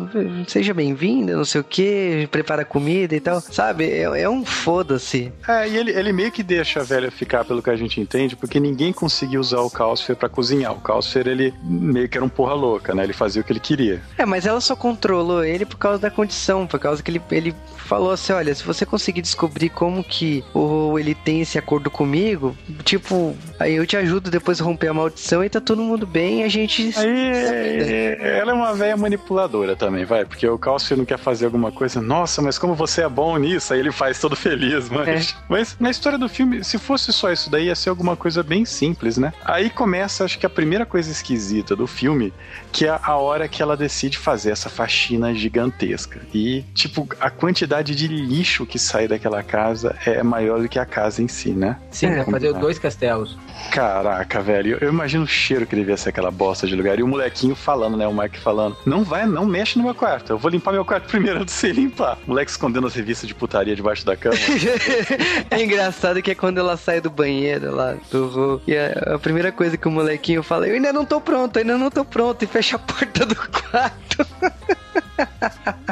[0.47, 3.39] seja bem-vinda, não sei o que, prepara comida e tal.
[3.39, 3.89] Sabe?
[3.89, 5.31] É, é um foda-se.
[5.47, 8.35] É, e ele, ele meio que deixa a velha ficar, pelo que a gente entende,
[8.35, 10.71] porque ninguém conseguiu usar o Calcifer para cozinhar.
[10.71, 13.03] O Calcifer, ele meio que era um porra louca, né?
[13.03, 14.01] Ele fazia o que ele queria.
[14.17, 17.55] É, mas ela só controlou ele por causa da condição, por causa que ele, ele
[17.93, 22.57] falou assim, olha, se você conseguir descobrir como que o ele tem esse acordo comigo,
[22.83, 26.43] tipo, aí eu te ajudo depois a romper a maldição e tá todo mundo bem,
[26.43, 26.91] a gente...
[26.97, 31.45] Aí, é, ela é uma velha manipuladora também, vai, porque o Calcifer não quer fazer
[31.45, 35.31] alguma coisa, nossa, mas como você é bom nisso, aí ele faz todo feliz, mas...
[35.31, 35.35] É.
[35.47, 38.65] Mas na história do filme, se fosse só isso daí, ia ser alguma coisa bem
[38.65, 39.33] simples, né?
[39.45, 42.33] Aí começa, acho que a primeira coisa esquisita do filme,
[42.71, 46.21] que é a hora que ela decide fazer essa faxina gigantesca.
[46.33, 50.85] E, tipo, a quantidade de lixo que sai daquela casa é maior do que a
[50.85, 51.77] casa em si, né?
[51.91, 53.37] Sim, é, fazer dois castelos.
[53.71, 56.99] Caraca, velho, eu imagino o cheiro que devia ser aquela bosta de lugar.
[56.99, 58.07] E o molequinho falando, né?
[58.07, 60.33] O Mike falando: Não vai, não mexe no meu quarto.
[60.33, 62.17] Eu vou limpar meu quarto primeiro antes de você limpar.
[62.25, 64.35] O moleque escondendo as revistas de putaria debaixo da cama.
[65.49, 69.51] é engraçado que é quando ela sai do banheiro lá do E a, a primeira
[69.51, 72.43] coisa que o molequinho fala: Eu ainda não tô pronto, ainda não tô pronto.
[72.43, 74.27] E fecha a porta do quarto.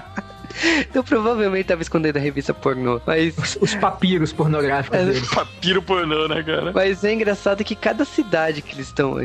[0.91, 2.99] Então provavelmente tava escondendo a revista pornô.
[3.05, 3.37] Mas.
[3.37, 5.25] Os, os papiros pornográficos é, dele.
[5.33, 6.71] Papiro pornô, né, cara?
[6.73, 9.15] Mas é engraçado que cada cidade que eles estão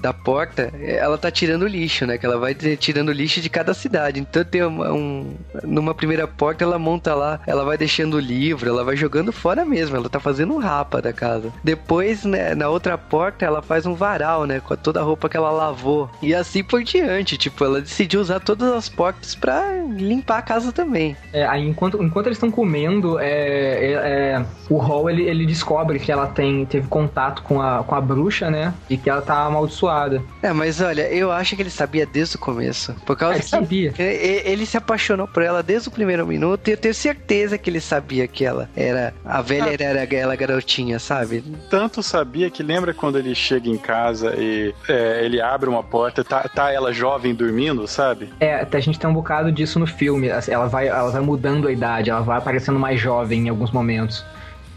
[0.00, 2.18] da porta, ela tá tirando lixo, né?
[2.18, 4.20] Que ela vai tirando lixo de cada cidade.
[4.20, 5.36] Então tem uma, um.
[5.62, 9.64] Numa primeira porta, ela monta lá, ela vai deixando o livro, ela vai jogando fora
[9.64, 9.96] mesmo.
[9.96, 11.52] Ela tá fazendo um rapa da casa.
[11.62, 14.60] Depois, né, na outra porta, ela faz um varal, né?
[14.60, 16.10] Com toda a roupa que ela lavou.
[16.22, 17.36] E assim por diante.
[17.36, 21.16] Tipo, ela decidiu usar todas as portas pra limpar a casa também.
[21.32, 25.98] É, aí enquanto, enquanto eles estão comendo, é, é, é, o Hall ele, ele descobre
[25.98, 28.74] que ela tem, teve contato com a, com a bruxa, né?
[28.90, 30.22] E que ela tá amaldiçoada.
[30.42, 32.94] É, mas olha, eu acho que ele sabia desde o começo.
[33.06, 33.94] Por causa é, ele sabia.
[33.98, 37.70] Ele, ele, se apaixonou por ela desde o primeiro minuto e eu tenho certeza que
[37.70, 39.14] ele sabia que ela era.
[39.24, 39.82] A velha ah.
[39.82, 41.44] era aquela garotinha, sabe?
[41.70, 46.24] Tanto sabia que lembra quando ele chega em casa e é, ele abre uma porta,
[46.24, 48.32] tá, tá ela jovem dormindo, sabe?
[48.40, 50.30] É, a gente tem um bocado disso no filme.
[50.54, 54.24] Ela vai, ela vai mudando a idade, ela vai aparecendo mais jovem em alguns momentos.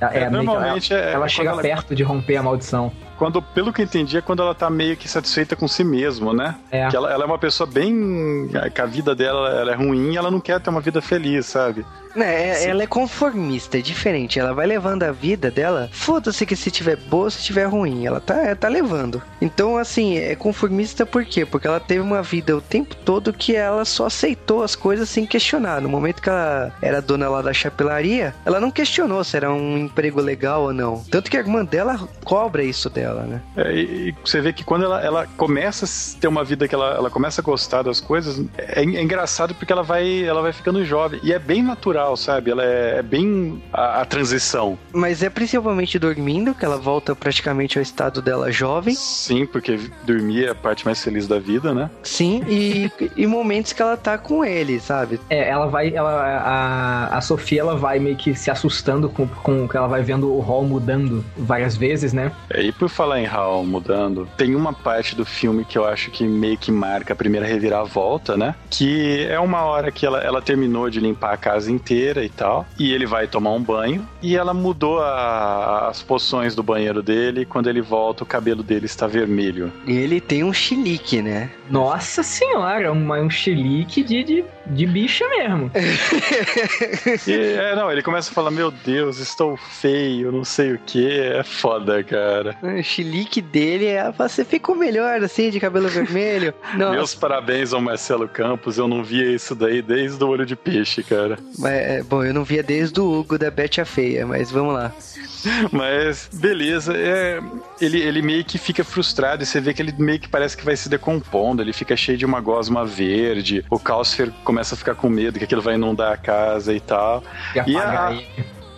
[0.02, 1.62] É, é, normalmente ela, é, ela chega ela...
[1.62, 4.96] perto de romper a maldição quando, pelo que eu entendi, é quando ela tá meio
[4.96, 6.56] que satisfeita com si mesmo, né?
[6.72, 6.88] É.
[6.88, 8.50] Que ela, ela é uma pessoa bem.
[8.74, 11.86] que a vida dela ela é ruim ela não quer ter uma vida feliz, sabe?
[12.16, 14.40] É, ela é conformista, é diferente.
[14.40, 15.88] Ela vai levando a vida dela.
[15.92, 18.08] Foda-se que se tiver boa, se tiver ruim.
[18.08, 19.22] Ela tá, tá levando.
[19.40, 21.46] Então, assim, é conformista por quê?
[21.46, 25.28] Porque ela teve uma vida o tempo todo que ela só aceitou as coisas sem
[25.28, 25.80] questionar.
[25.80, 29.78] No momento que ela era dona lá da chapelaria, ela não questionou se era um
[29.78, 31.04] emprego legal ou não.
[31.12, 33.41] Tanto que a irmã dela cobra isso dela dela, né?
[33.56, 36.96] É, e você vê que quando ela, ela começa a ter uma vida que ela,
[36.96, 40.84] ela começa a gostar das coisas, é, é engraçado porque ela vai, ela vai ficando
[40.84, 41.20] jovem.
[41.24, 42.52] E é bem natural, sabe?
[42.52, 44.78] Ela é, é bem a, a, transição.
[44.93, 48.96] Mas é principalmente dormindo que ela volta praticamente ao estado dela jovem.
[48.96, 51.89] Sim, porque dormir é a parte mais feliz da vida, né?
[52.04, 55.20] Sim, e, e momentos que ela tá com ele, sabe?
[55.30, 59.67] É, ela vai, ela, a, a Sofia, ela vai meio que se assustando com, com
[59.67, 62.32] que ela vai vendo o rol mudando várias vezes, né?
[62.50, 66.10] É, e por falar em Hal mudando, tem uma parte do filme que eu acho
[66.10, 68.56] que meio que marca a primeira reviravolta, né?
[68.72, 72.66] Que é uma hora que ela, ela terminou de limpar a casa inteira e tal,
[72.80, 77.42] e ele vai tomar um banho, e ela mudou a, as poções do banheiro dele,
[77.42, 79.72] e quando ele volta, o cabelo dele está vermelho.
[79.86, 81.52] E ele tem um chilique, né?
[81.70, 85.70] Nossa senhora, um, um chilique de, de, de bicha mesmo.
[87.28, 91.08] e, é, não, ele começa a falar, meu Deus, estou feio, não sei o que,
[91.08, 96.54] é foda, cara chilique dele é você ficou melhor assim, de cabelo vermelho.
[96.76, 96.91] Nossa.
[96.91, 101.04] Meus parabéns ao Marcelo Campos, eu não via isso daí desde o olho de peixe,
[101.04, 101.38] cara.
[101.58, 104.73] Mas, é, bom, eu não via desde o Hugo da Bete a Feia, mas vamos
[104.73, 104.93] lá.
[105.71, 106.93] Mas, beleza.
[106.95, 107.39] É,
[107.80, 110.65] ele, ele meio que fica frustrado e você vê que ele meio que parece que
[110.65, 111.62] vai se decompondo.
[111.62, 113.63] Ele fica cheio de uma gosma verde.
[113.69, 117.23] O Calcifer começa a ficar com medo que aquilo vai inundar a casa e tal.
[117.65, 118.17] E, e a,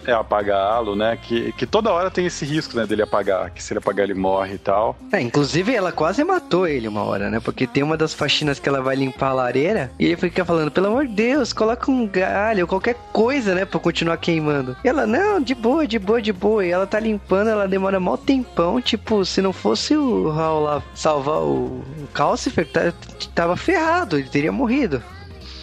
[0.09, 1.17] é apagá-lo, né?
[1.21, 4.13] Que, que toda hora tem esse risco, né, dele apagar, que se ele apagar ele
[4.13, 4.97] morre e tal.
[5.11, 7.39] É, inclusive ela quase matou ele uma hora, né?
[7.39, 10.71] Porque tem uma das faxinas que ela vai limpar a lareira e ele fica falando,
[10.71, 14.75] pelo amor de Deus, coloca um galho, qualquer coisa, né, pra continuar queimando.
[14.83, 16.65] E ela, não, de boa, de boa, de boa.
[16.65, 20.83] E ela tá limpando, ela demora mó tempão, tipo, se não fosse o Raul lá
[20.93, 22.93] salvar o, Calcifer, tá,
[23.33, 25.01] tava ferrado, ele teria morrido.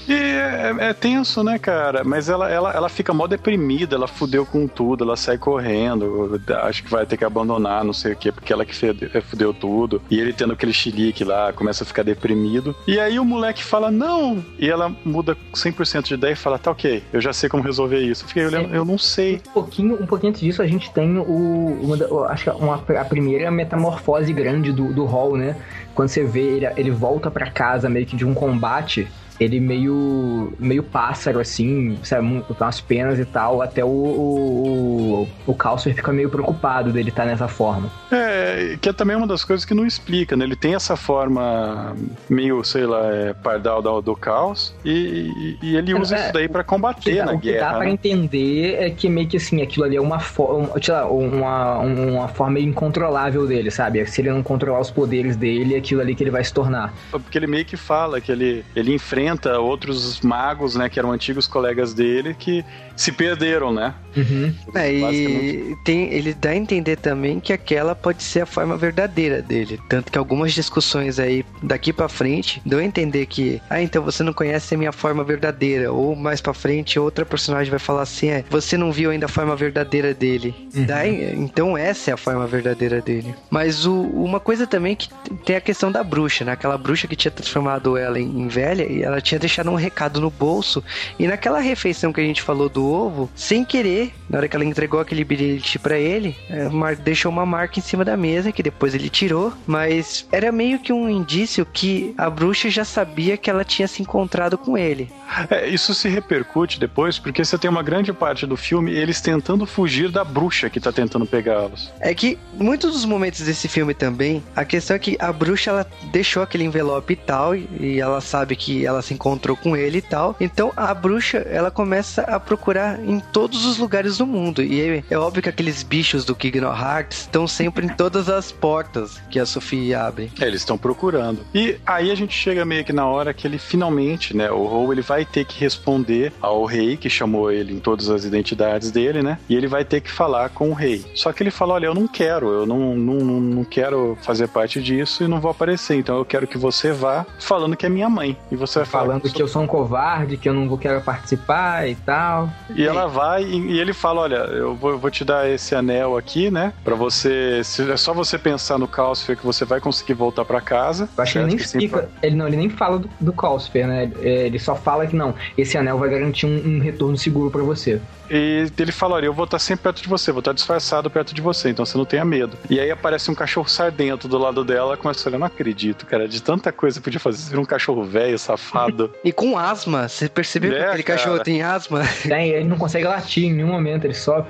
[0.08, 2.04] E é, é, tenso, né, cara?
[2.04, 6.84] Mas ela, ela, ela fica mó deprimida, ela fudeu com tudo, ela sai correndo, acho
[6.84, 8.74] que vai ter que abandonar, não sei o quê, porque ela que
[9.14, 10.00] é, fudeu tudo.
[10.10, 12.74] E ele tendo aquele chilique lá, começa a ficar deprimido.
[12.86, 14.44] E aí o moleque fala, não!
[14.58, 18.00] E ela muda 100% de ideia e fala, tá ok, eu já sei como resolver
[18.00, 18.24] isso.
[18.24, 19.40] Eu fiquei olhando, eu não sei.
[19.48, 23.50] Um pouquinho, um pouquinho antes disso, a gente tem o, acho que uma, a primeira
[23.50, 25.56] metamorfose grande do, do Hall, né?
[25.94, 30.52] Quando você vê ele, ele volta para casa meio que de um combate ele meio
[30.58, 36.12] meio pássaro, assim, sabe, com as penas e tal, até o, o, o Calcer fica
[36.12, 37.90] meio preocupado dele estar tá nessa forma.
[38.10, 40.44] É, que é também uma das coisas que não explica, né?
[40.44, 41.94] Ele tem essa forma
[42.28, 46.48] meio, sei lá, é, pardal do, do caos e, e ele usa é, isso daí
[46.48, 47.66] para combater na o que guerra.
[47.66, 47.78] dá né?
[47.78, 50.70] pra entender é que meio que assim, aquilo ali é uma forma,
[51.10, 54.04] uma, uma forma incontrolável dele, sabe?
[54.06, 56.94] Se ele não controlar os poderes dele, é aquilo ali que ele vai se tornar.
[57.10, 61.10] Porque ele meio que fala que ele, ele enfrenta enfrenta outros magos, né, que eram
[61.10, 62.64] antigos colegas dele, que
[62.96, 63.94] se perderam, né?
[64.16, 64.54] Uhum.
[64.74, 69.42] É, e tem, ele dá a entender também que aquela pode ser a forma verdadeira
[69.42, 69.78] dele.
[69.88, 74.22] Tanto que algumas discussões aí daqui para frente dão a entender que, ah, então você
[74.22, 75.92] não conhece a minha forma verdadeira.
[75.92, 79.28] Ou mais para frente, outra personagem vai falar assim: é, você não viu ainda a
[79.28, 80.54] forma verdadeira dele.
[80.74, 80.86] Uhum.
[80.86, 83.34] Daí, então essa é a forma verdadeira dele.
[83.50, 85.10] Mas o, uma coisa também que
[85.44, 86.52] tem a questão da bruxa, né?
[86.52, 90.20] Aquela bruxa que tinha transformado ela em, em velha e ela tinha deixado um recado
[90.20, 90.82] no bolso.
[91.18, 94.64] E naquela refeição que a gente falou do ovo, sem querer, na hora que ela
[94.64, 98.94] entregou aquele bilhete para ele, é, deixou uma marca em cima da mesa que depois
[98.94, 103.64] ele tirou, mas era meio que um indício que a bruxa já sabia que ela
[103.64, 105.10] tinha se encontrado com ele.
[105.50, 109.66] É, isso se repercute depois porque você tem uma grande parte do filme eles tentando
[109.66, 111.92] fugir da bruxa que tá tentando pegá-los.
[112.00, 115.86] É que muitos dos momentos desse filme também, a questão é que a bruxa ela
[116.12, 120.02] deixou aquele envelope e tal e ela sabe que ela se encontrou com ele e
[120.02, 120.36] tal.
[120.40, 125.04] Então a bruxa ela começa a procurar em todos os lugares do mundo e é,
[125.10, 129.38] é óbvio que aqueles bichos do Kingdom Hearts estão sempre em todas as portas que
[129.38, 130.30] a Sofia abre.
[130.40, 131.40] É, eles estão procurando.
[131.54, 134.92] E aí a gente chega meio que na hora que ele finalmente, né, o Rou
[134.92, 139.22] ele vai ter que responder ao rei que chamou ele em todas as identidades dele,
[139.22, 139.38] né?
[139.48, 141.04] E ele vai ter que falar com o rei.
[141.14, 144.82] Só que ele fala: olha, eu não quero, eu não, não, não quero fazer parte
[144.82, 145.96] disso e não vou aparecer.
[145.96, 148.36] Então eu quero que você vá falando que é minha mãe.
[148.50, 151.94] E você vai falando que, eu sou um covarde, que eu não quero participar e
[151.94, 152.50] tal.
[152.70, 155.48] E, e ela vai e, e, ele fala: olha, eu vou, eu vou, te dar
[155.48, 156.72] esse anel aqui, né?
[156.84, 157.62] Pra você.
[157.64, 161.08] Se, é só você pensar no Calcifer que você vai conseguir voltar para casa.
[161.16, 162.08] Eu acho que ele nem explica.
[162.22, 164.10] Ele, não, ele nem fala do, do Calcifer, né?
[164.20, 168.00] Ele só fala que não, esse anel vai garantir um, um retorno seguro para você.
[168.30, 171.34] E ele fala: Olha, eu vou estar sempre perto de você, vou estar disfarçado perto
[171.34, 172.56] de você, então você não tenha medo.
[172.68, 176.06] E aí aparece um cachorro sardento do lado dela, começa a falar: Eu não acredito,
[176.06, 177.38] cara, de tanta coisa que podia fazer.
[177.38, 179.12] Você vira um cachorro velho, safado.
[179.24, 181.18] e com asma, você percebeu é, que aquele cara.
[181.18, 182.02] cachorro tem asma?
[182.26, 184.46] Tem, ele não consegue latir em nenhum momento, ele só.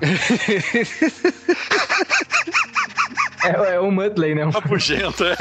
[3.48, 4.44] É, é o Mudley, né?
[4.44, 5.36] Rabugento, é.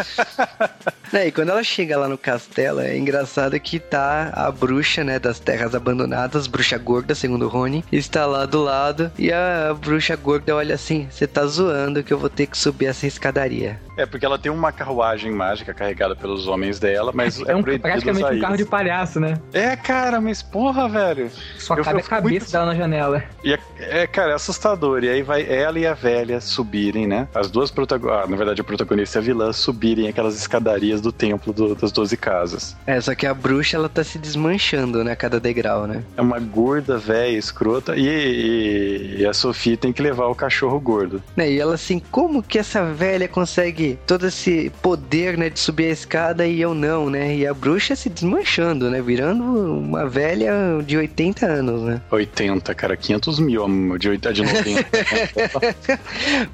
[1.13, 1.27] é.
[1.27, 5.39] E quando ela chega lá no castelo, é engraçado que tá a bruxa, né, das
[5.39, 10.55] terras abandonadas, bruxa gorda, segundo o Rony, está lá do lado e a bruxa gorda
[10.55, 13.79] olha assim: você tá zoando que eu vou ter que subir essa escadaria.
[13.97, 17.63] É, porque ela tem uma carruagem mágica carregada pelos homens dela, mas é, é um,
[17.63, 19.39] praticamente um carro de palhaço, né?
[19.51, 21.31] É, cara, mas porra, velho.
[21.57, 22.51] Só eu, cabe a cabeça muito...
[22.51, 23.23] dela na janela.
[23.43, 25.03] E é, é, cara, é assustador.
[25.03, 27.27] E aí vai ela e a velha subirem, né?
[27.33, 31.11] As duas protagonistas, ah, na verdade a protagonista e a vilã, subirem aquelas escadarias do
[31.11, 32.75] templo do, das doze casas.
[32.85, 35.15] É, só que a bruxa, ela tá se desmanchando, né?
[35.15, 36.03] Cada degrau, né?
[36.15, 37.95] É uma gorda, velha, escrota.
[37.95, 41.21] E, e, e a Sofia tem que levar o cachorro gordo.
[41.35, 45.85] É, e ela assim, como que essa velha consegue todo esse poder, né, de subir
[45.85, 47.35] a escada e eu não, né?
[47.35, 49.01] E a bruxa se desmanchando, né?
[49.01, 50.51] Virando uma velha
[50.85, 52.01] de 80 anos, né?
[52.11, 54.87] 80, cara, 500 mil de, de 90.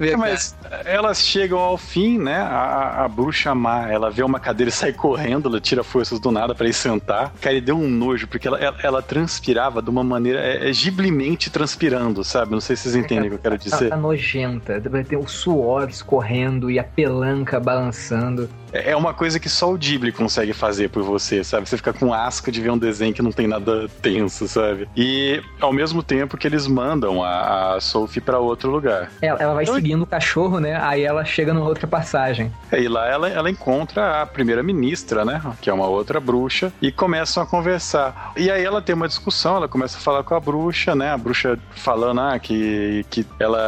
[0.00, 2.36] é, mas elas chegam ao fim, né?
[2.36, 6.30] A, a bruxa má, ela vê uma cadeira e sai correndo, ela tira forças do
[6.30, 7.32] nada para ir sentar.
[7.40, 10.72] Cara, e deu um nojo, porque ela, ela, ela transpirava de uma maneira, é, é
[10.72, 12.52] giblimente transpirando, sabe?
[12.52, 13.90] Não sei se vocês entendem o que eu quero dizer.
[13.90, 18.48] Tá, tá nojenta, ter o suor escorrendo e apelando palanca balançando.
[18.74, 21.68] É, é uma coisa que só o Ghibli consegue fazer por você, sabe?
[21.68, 24.88] Você fica com asco de ver um desenho que não tem nada tenso, sabe?
[24.96, 29.10] E ao mesmo tempo que eles mandam a, a Sophie para outro lugar.
[29.22, 30.76] Ela, ela vai então, seguindo o cachorro, né?
[30.82, 32.52] Aí ela chega numa outra passagem.
[32.72, 35.40] É, e lá ela, ela encontra a primeira-ministra, né?
[35.60, 38.32] Que é uma outra bruxa, e começam a conversar.
[38.36, 41.12] E aí ela tem uma discussão, ela começa a falar com a bruxa, né?
[41.12, 43.60] A bruxa falando ah, que, que ela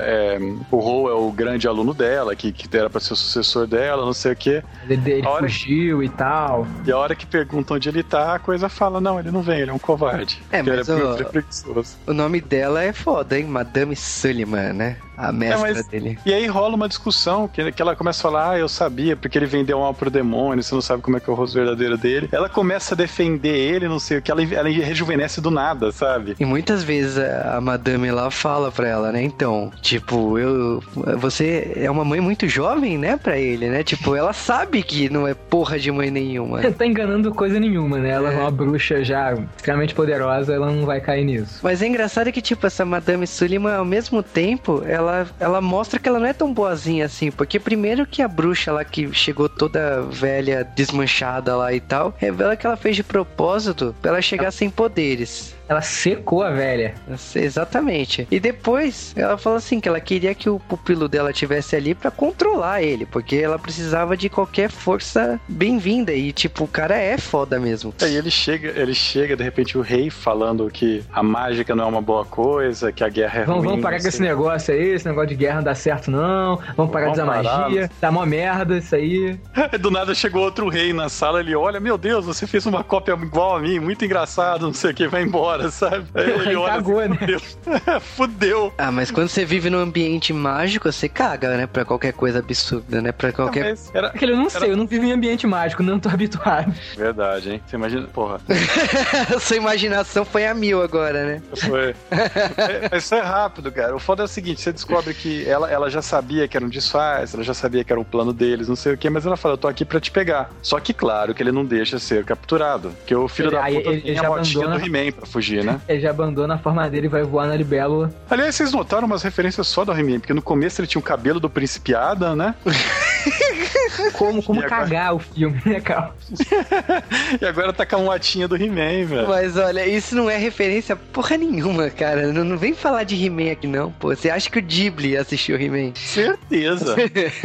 [0.00, 0.38] é,
[0.70, 4.04] o Ro é o grande aluno dela, que, que era para ser o sucessor dela,
[4.04, 4.64] não sei sei o quê.
[4.88, 6.04] Ele, ele fugiu que...
[6.04, 6.66] e tal.
[6.84, 9.60] E a hora que perguntam onde ele tá, a coisa fala: não, ele não vem,
[9.60, 10.40] ele é um covarde.
[10.50, 12.10] É, mas é o...
[12.10, 13.44] o nome dela é foda, hein?
[13.44, 14.96] Madame Sullivan, né?
[15.28, 16.18] A mestra é, mas, dele.
[16.24, 19.36] E aí rola uma discussão que, que ela começa a falar: Ah, eu sabia, porque
[19.36, 21.96] ele vendeu mal pro demônio, você não sabe como é que é o rosto verdadeiro
[21.96, 22.28] dele.
[22.32, 26.36] Ela começa a defender ele, não sei o que, ela, ela rejuvenesce do nada, sabe?
[26.38, 29.22] E muitas vezes a madame lá fala pra ela, né?
[29.22, 30.82] Então, tipo, eu.
[31.18, 33.82] Você é uma mãe muito jovem, né, pra ele, né?
[33.82, 36.60] Tipo, ela sabe que não é porra de mãe nenhuma.
[36.72, 38.10] tá enganando coisa nenhuma, né?
[38.10, 38.34] Ela é.
[38.34, 41.60] é uma bruxa já extremamente poderosa, ela não vai cair nisso.
[41.62, 45.98] Mas é engraçado que, tipo, essa madame Sullivan, ao mesmo tempo, ela ela, ela mostra
[45.98, 49.48] que ela não é tão boazinha assim, porque primeiro que a bruxa lá que chegou
[49.48, 54.50] toda velha, desmanchada lá e tal, revela que ela fez de propósito pra ela chegar
[54.50, 55.54] sem poderes.
[55.70, 56.96] Ela secou a velha.
[57.36, 58.26] Exatamente.
[58.28, 62.10] E depois ela falou assim que ela queria que o pupilo dela tivesse ali para
[62.10, 67.60] controlar ele, porque ela precisava de qualquer força bem-vinda e tipo, o cara é foda
[67.60, 67.94] mesmo.
[68.02, 71.86] Aí ele chega, ele chega de repente o rei falando que a mágica não é
[71.86, 73.68] uma boa coisa, que a guerra é vamos, ruim.
[73.68, 76.58] Vamos parar com esse negócio aí, esse negócio de guerra não dá certo não.
[76.76, 77.88] Vamos parar de usar magia.
[78.00, 79.38] Tá mó merda isso aí.
[79.80, 83.12] Do nada chegou outro rei na sala, ele olha, meu Deus, você fez uma cópia
[83.12, 86.06] igual a mim, muito engraçado, não sei o que, vai embora, sabe?
[86.14, 87.16] Aí ele olha, cagou, assim, né?
[87.18, 88.00] Fudeu.
[88.00, 88.74] fudeu.
[88.78, 91.66] Ah, mas quando você vive num ambiente mágico, você caga, né?
[91.66, 93.12] Pra qualquer coisa absurda, né?
[93.12, 93.74] Pra qualquer.
[93.74, 94.60] Não, era, Aquele, eu não era...
[94.60, 96.72] sei, eu não vivo em ambiente mágico, não tô habituado.
[96.96, 97.62] Verdade, hein?
[97.66, 98.40] Você imagina, porra.
[99.40, 101.42] Sua imaginação foi a mil agora, né?
[101.56, 101.94] Foi.
[102.10, 103.94] é, isso é rápido, cara.
[103.94, 106.68] O foda é o seguinte: você descobre que ela, ela já sabia que era um
[106.68, 109.36] disfarce, ela já sabia que era um plano deles, não sei o que, mas ela
[109.36, 110.50] fala: eu tô aqui pra te pegar.
[110.62, 112.90] Só que, claro, que ele não deixa ser capturado.
[112.90, 115.80] Porque o filho ele, da puta ele, tem a motinha do He-Man pra fugir, né?
[115.88, 118.12] Ele já abandona a forma dele e vai voar na libélula.
[118.28, 121.40] Aliás, vocês notaram umas referências só do He-Man, porque no começo ele tinha o cabelo
[121.40, 122.54] do Príncipe Adam, né?
[124.12, 126.12] como como cagar o filme, né, Carl?
[127.40, 129.28] e agora tá com a motinha do He-Man, velho.
[129.28, 132.32] Mas olha, isso não é referência porra nenhuma, cara.
[132.32, 134.14] Não, não vem falar de He-Man aqui, não, pô.
[134.14, 135.92] Você acha que o Ghibli assistiu He-Man?
[135.94, 136.96] Certeza.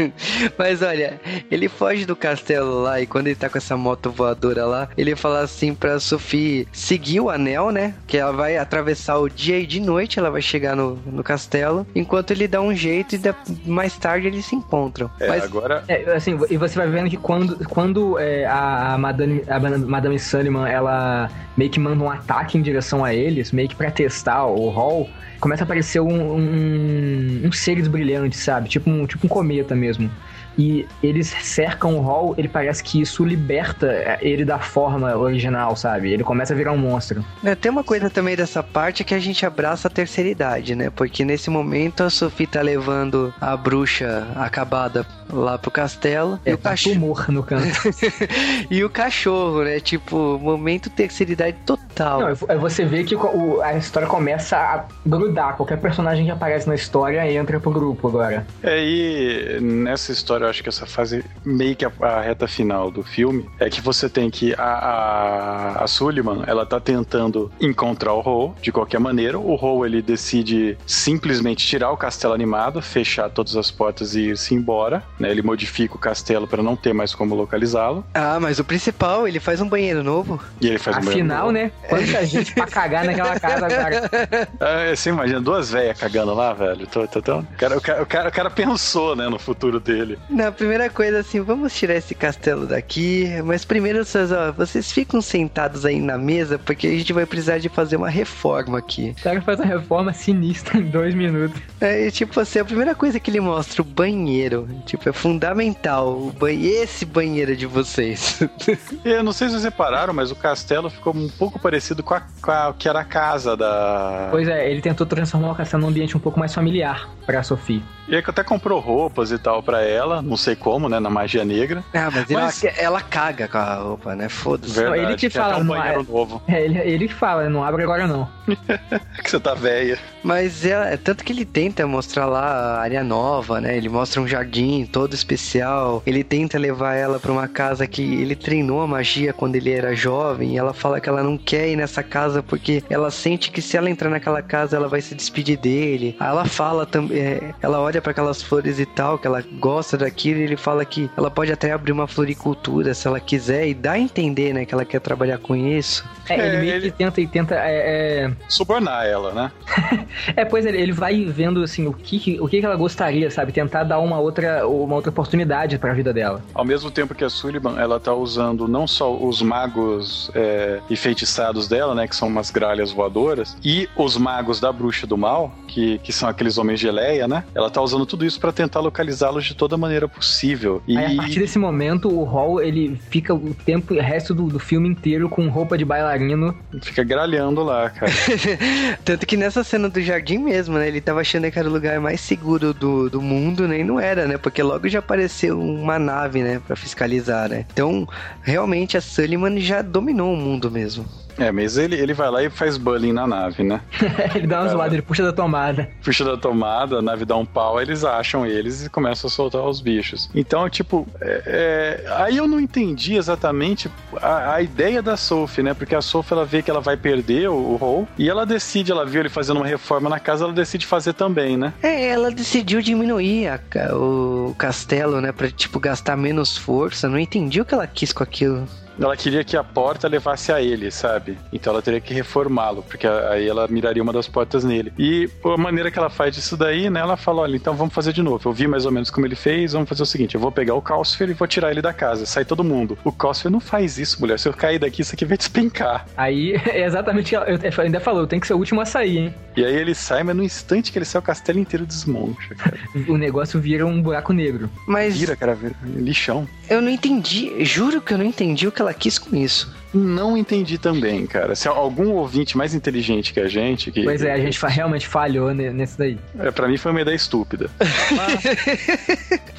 [0.58, 4.66] Mas olha, ele foge do castelo lá e quando ele tá com essa moto voadora
[4.66, 7.85] lá, ele fala assim pra Sophie seguir o anel, né?
[8.08, 11.86] Que ela vai atravessar o dia e de noite ela vai chegar no, no castelo,
[11.96, 15.10] enquanto ele dá um jeito e mais tarde eles se encontram.
[15.20, 15.84] É, Mas, agora...
[15.88, 20.68] É, assim, e você vai vendo que quando, quando é, a, Madame, a Madame Sullivan,
[20.68, 24.70] ela meio que manda um ataque em direção a eles, meio que pra testar o
[24.70, 25.10] Hall,
[25.40, 28.70] começa a aparecer um, um, um seres brilhantes, sabe?
[28.70, 30.10] Tipo um, tipo um cometa mesmo
[30.58, 36.12] e eles cercam o Hall, ele parece que isso liberta ele da forma original, sabe?
[36.12, 37.24] Ele começa a virar um monstro.
[37.44, 40.90] É, tem uma coisa também dessa parte que a gente abraça a terceira idade, né?
[40.90, 46.40] Porque nesse momento a Sophie tá levando a bruxa acabada lá pro castelo.
[46.46, 47.82] É, e o tá cachorro tumor no canto.
[48.70, 49.80] e o cachorro, né?
[49.80, 52.22] Tipo, momento terceira idade total.
[52.22, 55.56] Não, é você vê que o, a história começa a grudar.
[55.56, 58.46] Qualquer personagem que aparece na história entra pro grupo agora.
[58.64, 62.92] É, e nessa história eu acho que essa fase, meio que a, a reta final
[62.92, 68.14] do filme, é que você tem que a, a, a Sullivan, ela tá tentando encontrar
[68.14, 69.40] o Ho de qualquer maneira.
[69.40, 74.54] O Ho ele decide simplesmente tirar o castelo animado, fechar todas as portas e ir-se
[74.54, 75.04] embora.
[75.20, 75.32] Né?
[75.32, 78.06] Ele modifica o castelo para não ter mais como localizá-lo.
[78.14, 80.42] Ah, mas o principal, ele faz um banheiro novo.
[80.60, 81.52] E ele faz Afinal, um banheiro novo.
[81.52, 81.72] né?
[81.88, 84.50] Quanta gente pra cagar naquela casa agora.
[84.60, 86.86] É, você imagina duas velhas cagando lá, velho.
[86.88, 87.40] Tô, tô, tô...
[87.40, 90.18] O, cara, o, cara, o, cara, o cara pensou, né, no futuro dele.
[90.30, 93.30] Na primeira coisa, assim, vamos tirar esse castelo daqui.
[93.44, 97.58] Mas primeiro, vocês, ó, vocês ficam sentados aí na mesa, porque a gente vai precisar
[97.60, 99.16] de fazer uma reforma aqui.
[99.20, 101.60] O cara faz uma reforma sinistra em dois minutos.
[101.80, 104.68] É, tipo assim, a primeira coisa que ele mostra, o banheiro.
[104.86, 106.32] Tipo, é fundamental.
[106.50, 108.40] Esse banheiro de vocês.
[109.04, 112.22] Eu não sei se vocês repararam, mas o castelo ficou um pouco parecido com a,
[112.42, 114.28] com a que era a casa da.
[114.32, 117.84] Pois é, ele tentou transformar o castelo num ambiente um pouco mais familiar pra Sophie.
[118.08, 121.10] E aí que até comprou roupas e tal para ela, não sei como, né, na
[121.10, 121.84] magia negra.
[121.94, 122.64] Ah, mas, mas...
[122.64, 124.30] Ela, ela, caga com a roupa, né?
[124.30, 124.80] Foda-se.
[124.80, 126.42] Ele que, fala, um banheiro não, novo.
[126.48, 128.30] É, ele, ele que fala, não abre agora não.
[129.24, 129.98] que você tá velha.
[130.24, 133.78] Mas ela, é tanto que ele tenta mostrar lá a área nova, né?
[133.78, 136.02] Ele mostra um jardim todo especial.
[136.06, 139.96] Ele tenta levar ela para uma casa que ele treinou a magia quando ele era
[139.96, 140.54] jovem.
[140.54, 143.78] E ela fala que ela não quer ir nessa casa porque ela sente que se
[143.78, 146.16] ela entrar naquela casa ela vai se despedir dele.
[146.20, 149.98] Aí ela fala também, é, ela olha para aquelas flores e tal, que ela gosta
[149.98, 150.40] daquilo.
[150.40, 153.94] E ele fala que ela pode até abrir uma floricultura se ela quiser e dá
[153.94, 156.06] a entender, né, que ela quer trabalhar com isso.
[156.30, 156.92] É, ele meio ele...
[156.92, 158.32] que tenta e tenta é, é...
[158.48, 159.52] subornar ela, né?
[160.36, 163.84] é, pois ele, ele vai vendo assim o que o que ela gostaria, sabe, tentar
[163.84, 166.42] dar uma outra uma outra oportunidade para a vida dela.
[166.54, 171.68] Ao mesmo tempo que a Sullivan, ela tá usando não só os magos é, enfeitiçados
[171.68, 176.00] dela, né, que são umas gralhas voadoras, e os magos da bruxa do mal, que,
[176.00, 177.44] que são aqueles homens geleia, né?
[177.54, 180.82] Ela tá usando tudo isso para tentar localizá-los de toda maneira possível.
[180.88, 184.48] E Aí, a partir desse momento, o Hall ele fica o tempo, o resto do,
[184.48, 186.56] do filme inteiro com roupa de bailarino.
[186.82, 188.12] Fica gralhando lá, cara.
[189.04, 190.88] Tanto que nessa cena do jardim mesmo, né?
[190.88, 193.80] Ele tava achando que era o lugar mais seguro do, do mundo, né?
[193.80, 194.38] E não era, né?
[194.38, 196.62] Porque logo já apareceu uma nave, né?
[196.66, 197.66] Pra fiscalizar, né?
[197.72, 198.08] Então,
[198.42, 201.06] realmente a Sullivan já dominou o mundo mesmo.
[201.38, 203.82] É, mas ele, ele vai lá e faz bullying na nave, né?
[204.36, 205.90] ele dá uma zoada, ele puxa da tomada.
[206.04, 209.62] Puxa da tomada, a nave dá um pau, eles acham eles e começam a soltar
[209.64, 210.30] os bichos.
[210.34, 213.90] Então, tipo, é, é, aí eu não entendi exatamente
[214.22, 215.74] a, a, ideia da Sophie, né?
[215.74, 218.92] Porque a Sophie ela vê que ela vai perder o, o Hall e ela decide,
[218.92, 221.74] ela viu ele fazendo uma reforma na casa, ela decide fazer também, né?
[221.82, 223.60] É, ela decidiu diminuir a,
[223.96, 225.32] o castelo, né?
[225.32, 227.10] Pra, tipo, gastar menos força.
[227.10, 228.68] Não entendi o que ela quis com aquilo
[229.00, 231.38] ela queria que a porta levasse a ele, sabe?
[231.52, 234.94] Então ela teria que reformá-lo, porque aí ela miraria uma das portas nele.
[234.98, 237.00] E a maneira que ela faz isso daí, né?
[237.00, 238.50] Ela fala: olha, então vamos fazer de novo.
[238.50, 240.76] Eu vi mais ou menos como ele fez, vamos fazer o seguinte: eu vou pegar
[240.76, 242.26] o Calcifer e vou tirar ele da casa.
[242.26, 242.98] Sai todo mundo.
[243.04, 244.40] O Calcifer não faz isso, mulher.
[244.40, 246.06] Se eu cair daqui, isso aqui vai despencar.
[246.16, 247.36] Aí é exatamente.
[247.36, 247.42] Eu
[247.78, 249.36] ainda falou, eu tenho que ser o último a sair, hein?
[249.56, 252.78] E aí ele sai, mas no instante que ele sai, o castelo inteiro desmoncha, cara.
[253.08, 254.70] o negócio vira um buraco negro.
[254.88, 255.18] Mas.
[255.18, 256.48] Vira, cara, vira lixão.
[256.70, 259.74] Eu não entendi, juro que eu não entendi o que ela quis com isso.
[259.94, 261.56] Não entendi também, cara.
[261.56, 263.92] Se algum ouvinte mais inteligente que a gente.
[263.92, 266.18] Que, pois é, a gente realmente falhou nesse daí.
[266.38, 267.70] É, pra mim foi uma ideia estúpida.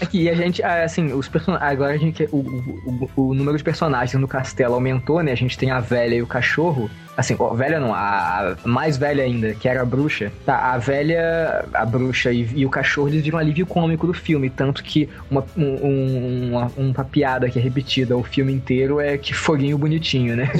[0.00, 1.56] Aqui, a gente, ah, assim, os person...
[1.58, 2.28] agora a gente.
[2.30, 5.32] O, o, o número de personagens no castelo aumentou, né?
[5.32, 6.90] A gente tem a velha e o cachorro.
[7.16, 10.30] Assim, velha não, a, mais velha ainda, que era a bruxa.
[10.44, 14.12] Tá, a velha, a bruxa e, e o cachorro, eles viram um alívio cômico do
[14.12, 14.50] filme.
[14.50, 19.32] Tanto que uma, um, uma, uma piada que é repetida o filme inteiro é que
[19.32, 20.50] foguinho bonitinho, né?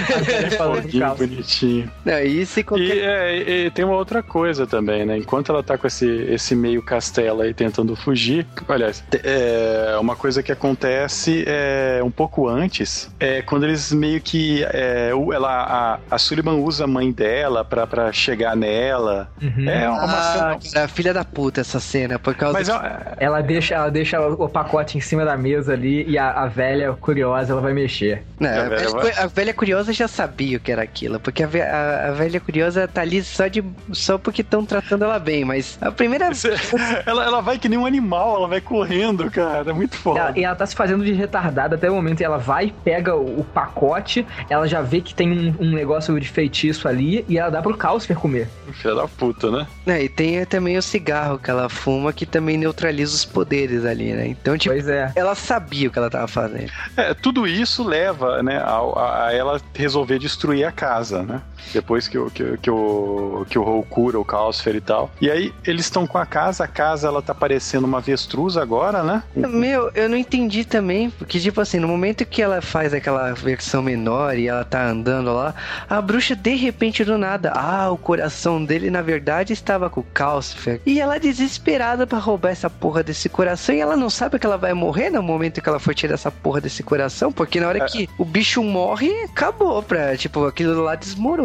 [0.56, 1.90] foguinho bonitinho.
[2.04, 2.96] Não, isso e, qualquer...
[2.96, 5.18] e, é, e, tem uma outra coisa também, né?
[5.18, 10.42] Enquanto ela tá com esse, esse meio castelo aí tentando fugir, aliás, é, uma coisa
[10.42, 16.18] que acontece é um pouco antes, é quando eles meio que é, ela, a, a
[16.18, 19.28] Sullivan usa a mãe dela pra, pra chegar nela.
[19.42, 19.68] Uhum.
[19.68, 20.88] É uma ah, cena.
[20.88, 23.24] filha da puta essa cena, por causa Mas, que...
[23.24, 26.92] ela deixa Ela deixa o pacote em cima da mesa ali e a, a velha
[26.92, 28.22] curiosa ela vai mexer.
[28.38, 29.12] Não, a, velha, vai...
[29.12, 32.86] a, velha, curiosa já sabia o que era aquilo, porque a, a, a velha curiosa
[32.86, 36.30] tá ali só, de, só porque estão tratando ela bem, mas a primeira.
[37.06, 39.70] ela, ela vai que nem um animal, ela vai correndo, cara.
[39.70, 40.20] É muito foda.
[40.20, 42.20] Ela, e ela tá se fazendo de retardada até o momento.
[42.20, 45.95] E ela vai, pega o, o pacote, ela já vê que tem um, um negócio
[45.96, 48.48] negócio de feitiço ali e ela dá pro Calcifer comer.
[48.72, 49.66] Filha da puta, né?
[49.86, 54.12] É, e tem também o cigarro que ela fuma que também neutraliza os poderes ali,
[54.12, 54.26] né?
[54.26, 55.12] Então, tipo, pois é.
[55.16, 56.70] ela sabia o que ela tava fazendo.
[56.96, 61.40] É, tudo isso leva, né, a, a ela resolver destruir a casa, né?
[61.72, 65.10] Depois que o, que, que o, que o Hou cura o Calcifer e tal.
[65.20, 69.02] E aí, eles estão com a casa, a casa ela tá parecendo uma avestruz agora,
[69.02, 69.22] né?
[69.34, 73.82] Meu, eu não entendi também, porque, tipo assim, no momento que ela faz aquela versão
[73.82, 75.54] menor e ela tá andando lá,
[75.88, 80.06] a bruxa de repente do nada, ah, o coração dele na verdade estava com o
[80.14, 80.80] Calcifer.
[80.86, 84.56] E ela desesperada para roubar essa porra desse coração e ela não sabe que ela
[84.56, 87.84] vai morrer no momento que ela for tirar essa porra desse coração, porque na hora
[87.84, 87.86] é.
[87.86, 90.96] que o bicho morre, acabou pra, tipo, aquilo lá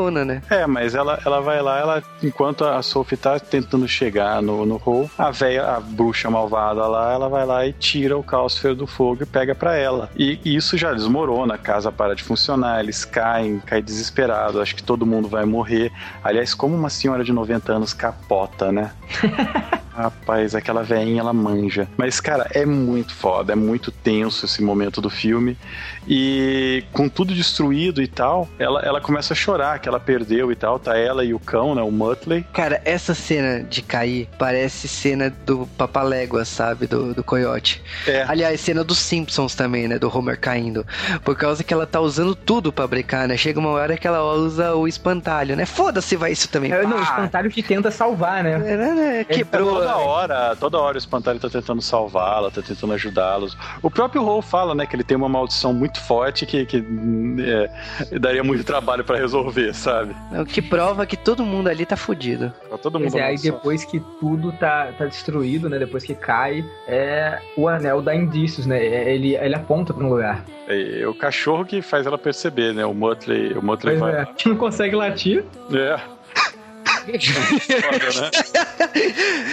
[0.09, 0.41] né?
[0.49, 4.81] É, mas ela, ela vai lá, ela, enquanto a Sophie tá tentando chegar no, no
[4.83, 8.87] hole, a velha, a bruxa malvada lá, ela vai lá e tira o Calcifer do
[8.87, 10.09] fogo e pega para ela.
[10.15, 14.61] E, e isso já desmorona, a casa para de funcionar, eles caem, caem desesperados desesperado,
[14.61, 15.91] acho que todo mundo vai morrer.
[16.23, 18.91] Aliás, como uma senhora de 90 anos capota, né?
[19.95, 21.87] Rapaz, aquela veinha ela manja.
[21.97, 25.57] Mas, cara, é muito foda, é muito tenso esse momento do filme.
[26.07, 30.55] E com tudo destruído e tal, ela, ela começa a chorar que ela perdeu e
[30.55, 30.79] tal.
[30.79, 31.81] Tá ela e o cão, né?
[31.81, 32.45] O Muttley.
[32.53, 36.87] Cara, essa cena de cair parece cena do Papalégua, sabe?
[36.87, 37.81] Do, do coiote.
[38.07, 38.23] É.
[38.27, 39.99] Aliás, cena dos Simpsons também, né?
[39.99, 40.85] Do Homer caindo.
[41.23, 43.37] Por causa que ela tá usando tudo pra brincar, né?
[43.37, 45.65] Chega uma hora que ela usa o espantalho, né?
[45.65, 46.71] Foda-se, vai isso também.
[46.71, 48.53] É, não, o espantalho que tenta salvar, né?
[48.53, 48.93] É, né?
[48.93, 49.23] né?
[49.23, 49.80] Quebrou.
[49.83, 53.57] É, toda hora, toda hora o espantalho tá tentando salvá-la, tá tentando ajudá-los.
[53.81, 54.85] O próprio Hole fala, né?
[54.85, 56.83] Que ele tem uma maldição muito forte que, que
[58.11, 60.15] é, daria muito trabalho para resolver, sabe?
[60.31, 62.53] O que prova que todo mundo ali tá fudido.
[62.69, 65.79] Tá todo mundo é, aí depois que tudo tá, tá destruído, né?
[65.79, 68.83] Depois que cai, é, o anel dá indícios, né?
[68.83, 70.43] É, ele, ele aponta para um lugar.
[70.67, 72.85] É, é, o cachorro que faz ela perceber, né?
[72.85, 74.13] O Muttley, o Muttley vai...
[74.13, 75.43] É, não consegue latir.
[75.73, 75.99] É.
[77.01, 78.31] Foda,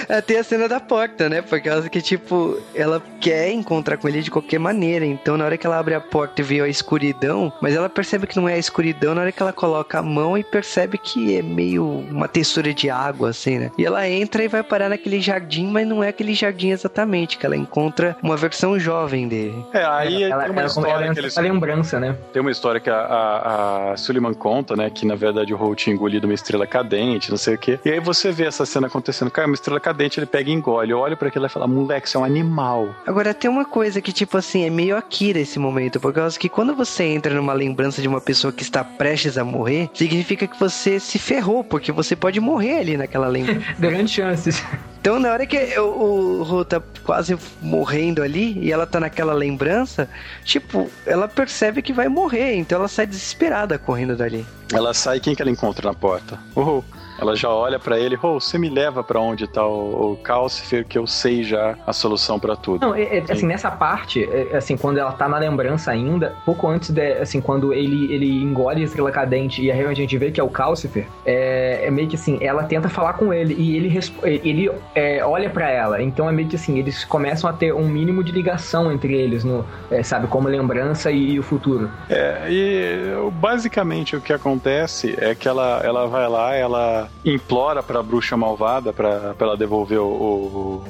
[0.09, 0.21] né?
[0.23, 1.43] Tem a cena da porta, né?
[1.43, 5.05] Por causa que, tipo, ela quer encontrar com ele de qualquer maneira.
[5.05, 8.27] Então, na hora que ela abre a porta e vê a escuridão, mas ela percebe
[8.27, 11.37] que não é a escuridão na hora que ela coloca a mão e percebe que
[11.37, 13.71] é meio uma textura de água, assim, né?
[13.79, 17.47] E ela entra e vai parar naquele jardim, mas não é aquele jardim exatamente, que
[17.47, 19.65] ela encontra uma versão jovem dele.
[19.73, 21.39] É, aí ela, tem uma ela, história ela, que eles...
[21.39, 22.17] a lembrança, né?
[22.33, 24.91] Tem uma história que a, a, a Suleiman conta, né?
[24.91, 27.79] Que na verdade o Holt tinha engolido uma estrela cadente, não sei o quê.
[27.85, 29.31] E aí você vê essa cena acontecendo.
[29.31, 30.91] Cara, uma estrela cadente, ele pega e engole.
[30.91, 32.95] Eu olho para aquilo e falo, moleque, isso é um animal.
[33.07, 36.01] Agora, tem uma coisa que, tipo assim, é meio Akira esse momento.
[36.01, 39.45] Por causa que quando você entra numa lembrança de uma pessoa que está prestes a
[39.45, 43.61] morrer, significa que você se ferrou, porque você pode morrer ali naquela lembrança.
[43.79, 44.63] Grande chances.
[45.01, 49.33] Então, na hora que o, o Ro tá quase morrendo ali e ela tá naquela
[49.33, 50.09] lembrança,
[50.45, 54.45] tipo, ela percebe que vai morrer, então ela sai desesperada correndo dali.
[54.73, 56.39] Ela sai, quem que ela encontra na porta?
[56.55, 56.85] O Ro.
[57.19, 60.87] Ela já olha para ele, oh, você me leva para onde tá o, o Calcifer,
[60.87, 62.87] que eu sei já a solução para tudo.
[62.87, 66.69] Não, é, é, assim, nessa parte, é, assim, quando ela tá na lembrança ainda, pouco
[66.69, 70.41] antes de, assim, quando ele, ele engole a estrela cadente e a gente vê que
[70.41, 74.01] é o Calcifer, é, é meio que assim, ela tenta falar com ele e ele,
[74.23, 76.03] ele é, olha para ela.
[76.03, 79.45] Então é meio que assim, eles começam a ter um mínimo de ligação entre eles,
[79.45, 81.91] no, é, sabe, como lembrança e, e, o futuro.
[82.09, 88.01] É, e basicamente o que acontece é que ela, ela vai lá, ela implora para
[88.01, 90.85] a bruxa malvada para ela devolver o, o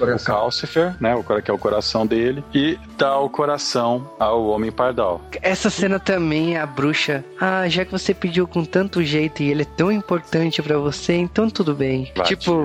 [0.00, 1.14] o Calcifer, né?
[1.14, 5.20] O que é o coração dele, e dá o coração ao Homem Pardal.
[5.42, 7.24] Essa cena também, a bruxa.
[7.40, 11.14] Ah, já que você pediu com tanto jeito e ele é tão importante para você,
[11.14, 12.12] então tudo bem.
[12.24, 12.64] Tipo.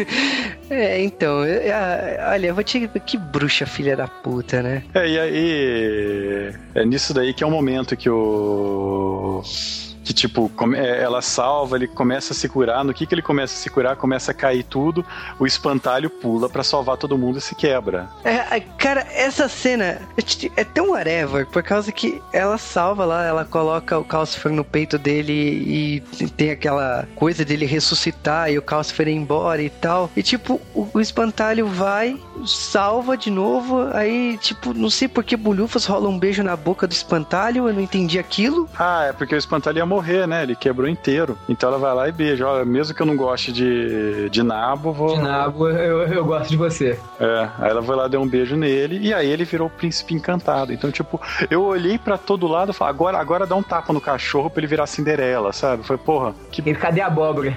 [0.70, 1.72] é, então, eu,
[2.30, 2.88] olha, eu vou te.
[3.06, 4.82] Que bruxa filha da puta, né?
[4.94, 6.54] É, e aí.
[6.74, 9.42] É nisso daí que é o momento que o
[10.08, 13.52] que tipo, é, ela salva, ele começa a se curar, no que que ele começa
[13.52, 15.04] a se curar, começa a cair tudo,
[15.38, 18.08] o espantalho pula para salvar todo mundo e se quebra.
[18.24, 20.00] É, cara, essa cena
[20.56, 24.96] é tão whatever, por causa que ela salva lá, ela coloca o Calcifer no peito
[24.96, 26.00] dele e
[26.38, 30.10] tem aquela coisa dele ressuscitar e o Calcifer ir embora e tal.
[30.16, 35.36] E tipo, o, o espantalho vai, salva de novo, aí tipo, não sei por que
[35.36, 38.66] Bulhufas rola um beijo na boca do espantalho, eu não entendi aquilo.
[38.78, 40.44] Ah, é porque o espantalho ia morrer morrer, né?
[40.44, 41.36] Ele quebrou inteiro.
[41.48, 42.46] Então ela vai lá e beija.
[42.46, 45.14] Olha, mesmo que eu não goste de, de nabo, vou.
[45.14, 46.98] De nabo, eu, eu gosto de você.
[47.20, 50.14] É, aí ela foi lá, deu um beijo nele, e aí ele virou o príncipe
[50.14, 50.72] encantado.
[50.72, 51.20] Então, tipo,
[51.50, 54.60] eu olhei para todo lado e falei, agora, agora dá um tapa no cachorro pra
[54.60, 55.82] ele virar Cinderela, sabe?
[55.84, 56.34] Foi, porra.
[56.50, 56.62] Que...
[56.64, 57.56] E cadê a abóbora?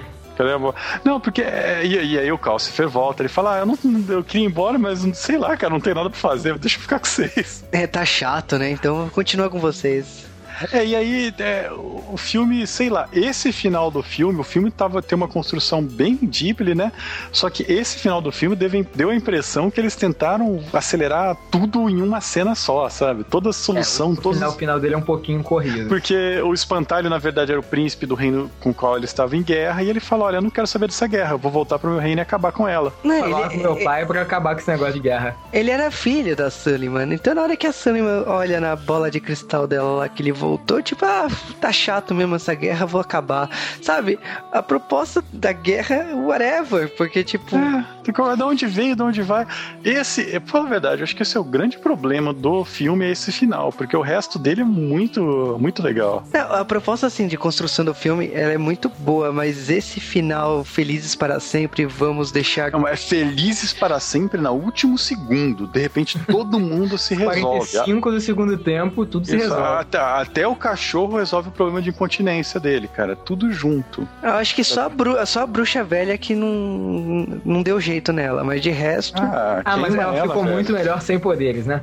[1.04, 1.42] Não, porque.
[1.42, 3.78] É, e, e, aí o Calcifer volta, ele fala: ah, eu, não,
[4.08, 6.80] eu queria ir embora, mas sei lá, cara, não tem nada pra fazer, deixa eu
[6.80, 7.64] ficar com vocês.
[7.70, 8.70] É, tá chato, né?
[8.70, 10.31] Então continua com vocês.
[10.72, 15.02] É, e aí é, o filme, sei lá, esse final do filme, o filme tava
[15.02, 16.92] tem uma construção bem Ghibli, né?
[17.30, 21.88] Só que esse final do filme deve, deu a impressão que eles tentaram acelerar tudo
[21.88, 23.24] em uma cena só, sabe?
[23.24, 24.38] Toda a solução, é, o, todos...
[24.38, 25.88] final, o final dele é um pouquinho corrido.
[25.88, 29.36] Porque o espantalho, na verdade, era o príncipe do reino com o qual ele estava
[29.36, 31.78] em guerra, e ele falou: Olha, eu não quero saber dessa guerra, eu vou voltar
[31.78, 32.92] pro meu reino e acabar com ela.
[33.02, 35.36] Não, Falar ele, com meu pai pra acabar com esse negócio de guerra.
[35.52, 37.14] Ele era filho da Sully, mano.
[37.14, 40.32] Então na hora que a Sully olha na bola de cristal dela lá que ele
[40.32, 40.51] voltou,
[40.82, 41.28] tipo, ah,
[41.60, 43.48] tá chato mesmo essa guerra, vou acabar.
[43.80, 44.18] Sabe?
[44.50, 47.56] A proposta da guerra é whatever, porque tipo.
[47.56, 49.46] É, de onde veio, de onde vai.
[49.84, 53.30] Esse, por verdade, eu acho que esse é o grande problema do filme, é esse
[53.30, 56.24] final, porque o resto dele é muito, muito legal.
[56.32, 60.64] Não, a proposta, assim, de construção do filme, ela é muito boa, mas esse final,
[60.64, 62.70] felizes para sempre, vamos deixar.
[62.70, 65.66] Não, é felizes para sempre no último segundo.
[65.66, 67.40] De repente, todo mundo se resolve.
[67.42, 69.62] 45 do segundo tempo, tudo se resolve.
[69.62, 69.98] Até,
[70.32, 73.14] até o cachorro resolve o problema de incontinência dele, cara.
[73.14, 74.08] Tudo junto.
[74.22, 78.14] Eu acho que só a, bru só a bruxa velha que não, não deu jeito
[78.14, 79.20] nela, mas de resto.
[79.22, 80.54] Ah, ah mas ela, ela ficou velho.
[80.54, 81.82] muito melhor sem poderes, né?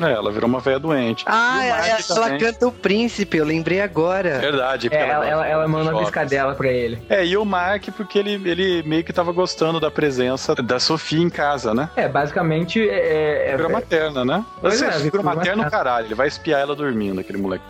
[0.00, 1.22] É, ela virou uma velha doente.
[1.28, 4.38] Ah, ela, ela canta o príncipe, eu lembrei agora.
[4.38, 4.88] Verdade.
[4.90, 7.00] É, ela, ela, ela manda a piscadela pra ele.
[7.08, 11.22] É, e o Mark, porque ele, ele meio que tava gostando da presença da Sofia
[11.22, 11.90] em casa, né?
[11.94, 12.80] É, basicamente.
[12.88, 14.44] É, é, figura é, materna, né?
[14.62, 16.06] Você é, figura materna, caralho.
[16.06, 17.64] Ele vai espiar ela dormindo, aquele moleque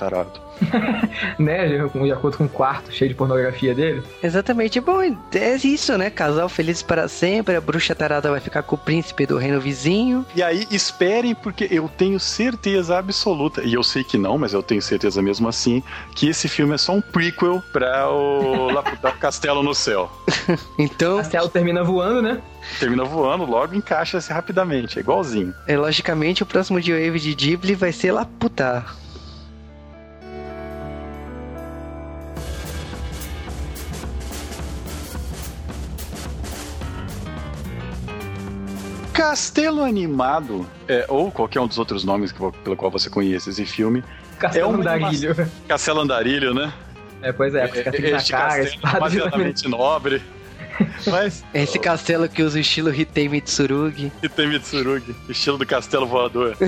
[1.38, 1.66] né?
[1.68, 4.02] De acordo com o quarto cheio de pornografia dele.
[4.22, 4.80] Exatamente.
[4.80, 6.10] Bom, é isso, né?
[6.10, 7.56] Casal feliz para sempre.
[7.56, 10.24] A bruxa tarada vai ficar com o príncipe do reino vizinho.
[10.34, 14.62] E aí, esperem, porque eu tenho certeza absoluta, e eu sei que não, mas eu
[14.62, 15.82] tenho certeza mesmo assim,
[16.14, 20.10] que esse filme é só um prequel para o Laputa Castelo no Céu.
[20.78, 21.14] então.
[21.14, 22.40] O castelo termina voando, né?
[22.78, 25.52] Termina voando, logo encaixa-se rapidamente, é igualzinho.
[25.66, 28.84] É, logicamente, o próximo de Wave de Ghibli vai ser Laputa.
[39.12, 43.66] Castelo Animado, é, ou qualquer um dos outros nomes que, pelo qual você conhece esse
[43.66, 44.02] filme.
[44.38, 45.50] Castelo é Andarilho.
[45.68, 46.72] Castelo Andarilho, né?
[47.20, 47.80] É, pois é, com é,
[48.16, 50.22] este cara, castelo demasiadamente nobre.
[51.06, 54.10] Mas, Esse castelo que usa o estilo Hitei Mitsurugi.
[54.22, 56.56] Hitei Mitsurugi, estilo do castelo voador.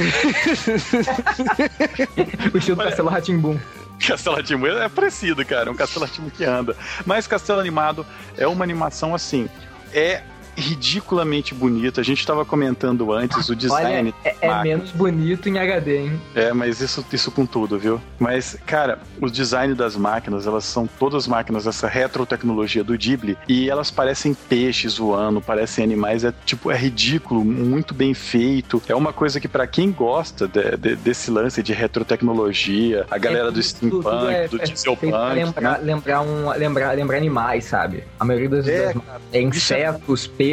[2.53, 3.59] o estilo do castelo Ratimbum.
[4.07, 6.77] Castelo Ratimbum é parecido, cara, é um castelo Ratimbum que anda.
[7.07, 9.49] Mas Castelo Animado é uma animação assim,
[9.93, 10.23] é
[10.57, 12.01] ridiculamente bonito.
[12.01, 14.15] A gente estava comentando antes o design.
[14.25, 16.21] Olha, é, é menos bonito em HD, hein?
[16.35, 18.01] É, mas isso, isso com tudo, viu?
[18.19, 23.69] Mas, cara, o design das máquinas, elas são todas máquinas dessa retrotecnologia do Ghibli e
[23.69, 26.25] elas parecem peixes voando, parecem animais.
[26.25, 28.83] É tipo, é ridículo, muito bem feito.
[28.89, 33.49] É uma coisa que, para quem gosta de, de, desse lance de retrotecnologia, a galera
[33.49, 35.13] é, do steampunk, é, do é dieselpunk.
[35.13, 35.81] Lembrar, né?
[35.83, 38.05] lembrar, um, lembrar, lembrar animais, sabe?
[38.19, 40.44] A maioria das, é, das é insetos, peixes.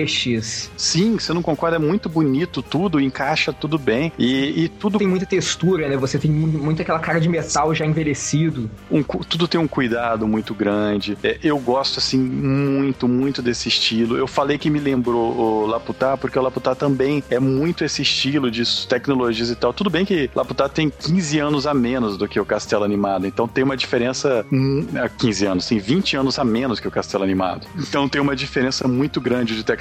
[0.77, 1.77] Sim, você não concorda?
[1.77, 4.11] É muito bonito tudo, encaixa tudo bem.
[4.17, 4.97] E, e tudo.
[4.97, 5.97] Tem muita textura, né?
[5.97, 8.69] Você tem muito aquela cara de metal já envelhecido.
[8.89, 11.17] Um, tudo tem um cuidado muito grande.
[11.23, 14.17] É, eu gosto, assim, muito, muito desse estilo.
[14.17, 18.49] Eu falei que me lembrou o Laputá, porque o Laputá também é muito esse estilo
[18.49, 19.73] de tecnologias e tal.
[19.73, 23.47] Tudo bem que Laputá tem 15 anos a menos do que o Castelo Animado, então
[23.47, 24.45] tem uma diferença.
[24.51, 24.85] Hum,
[25.17, 27.67] 15 anos, tem 20 anos a menos que o Castelo Animado.
[27.77, 29.80] Então tem uma diferença muito grande de tecnologia,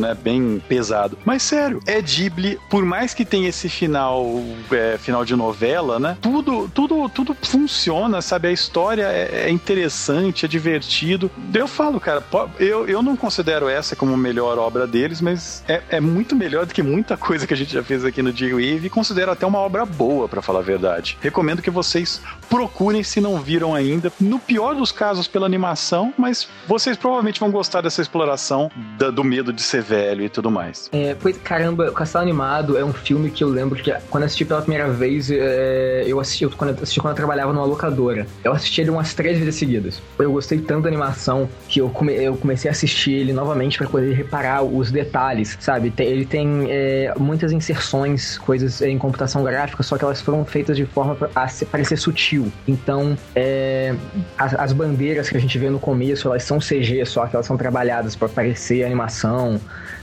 [0.00, 0.16] né?
[0.20, 1.16] Bem pesado.
[1.24, 4.24] Mas sério, é Ghibli, por mais que tenha esse final,
[4.70, 6.16] é, final de novela, né?
[6.20, 8.48] Tudo, tudo, tudo funciona, sabe?
[8.48, 11.30] A história é, é interessante, é divertido.
[11.52, 12.22] Eu falo, cara,
[12.58, 16.66] eu, eu não considero essa como a melhor obra deles, mas é, é muito melhor
[16.66, 19.46] do que muita coisa que a gente já fez aqui no J-Wave e considero até
[19.46, 21.18] uma obra boa, para falar a verdade.
[21.20, 24.12] Recomendo que vocês procurem se não viram ainda.
[24.20, 29.19] No pior dos casos, pela animação, mas vocês provavelmente vão gostar dessa exploração da, do
[29.24, 30.88] medo de ser velho e tudo mais.
[30.92, 34.44] É, pois, caramba, o Castelo Animado é um filme que eu lembro que quando assisti
[34.44, 38.26] pela primeira vez, é, eu assisti quando eu assisti quando eu trabalhava numa locadora.
[38.44, 40.02] Eu assisti ele umas três vezes seguidas.
[40.18, 43.88] Eu gostei tanto da animação que eu, come, eu comecei a assistir ele novamente para
[43.88, 45.92] poder reparar os detalhes, sabe?
[45.98, 50.86] Ele tem é, muitas inserções, coisas em computação gráfica, só que elas foram feitas de
[50.86, 52.50] forma a parecer sutil.
[52.66, 53.94] Então, é,
[54.38, 57.46] as, as bandeiras que a gente vê no começo, elas são CG, só que elas
[57.46, 59.09] são trabalhadas para parecer animação,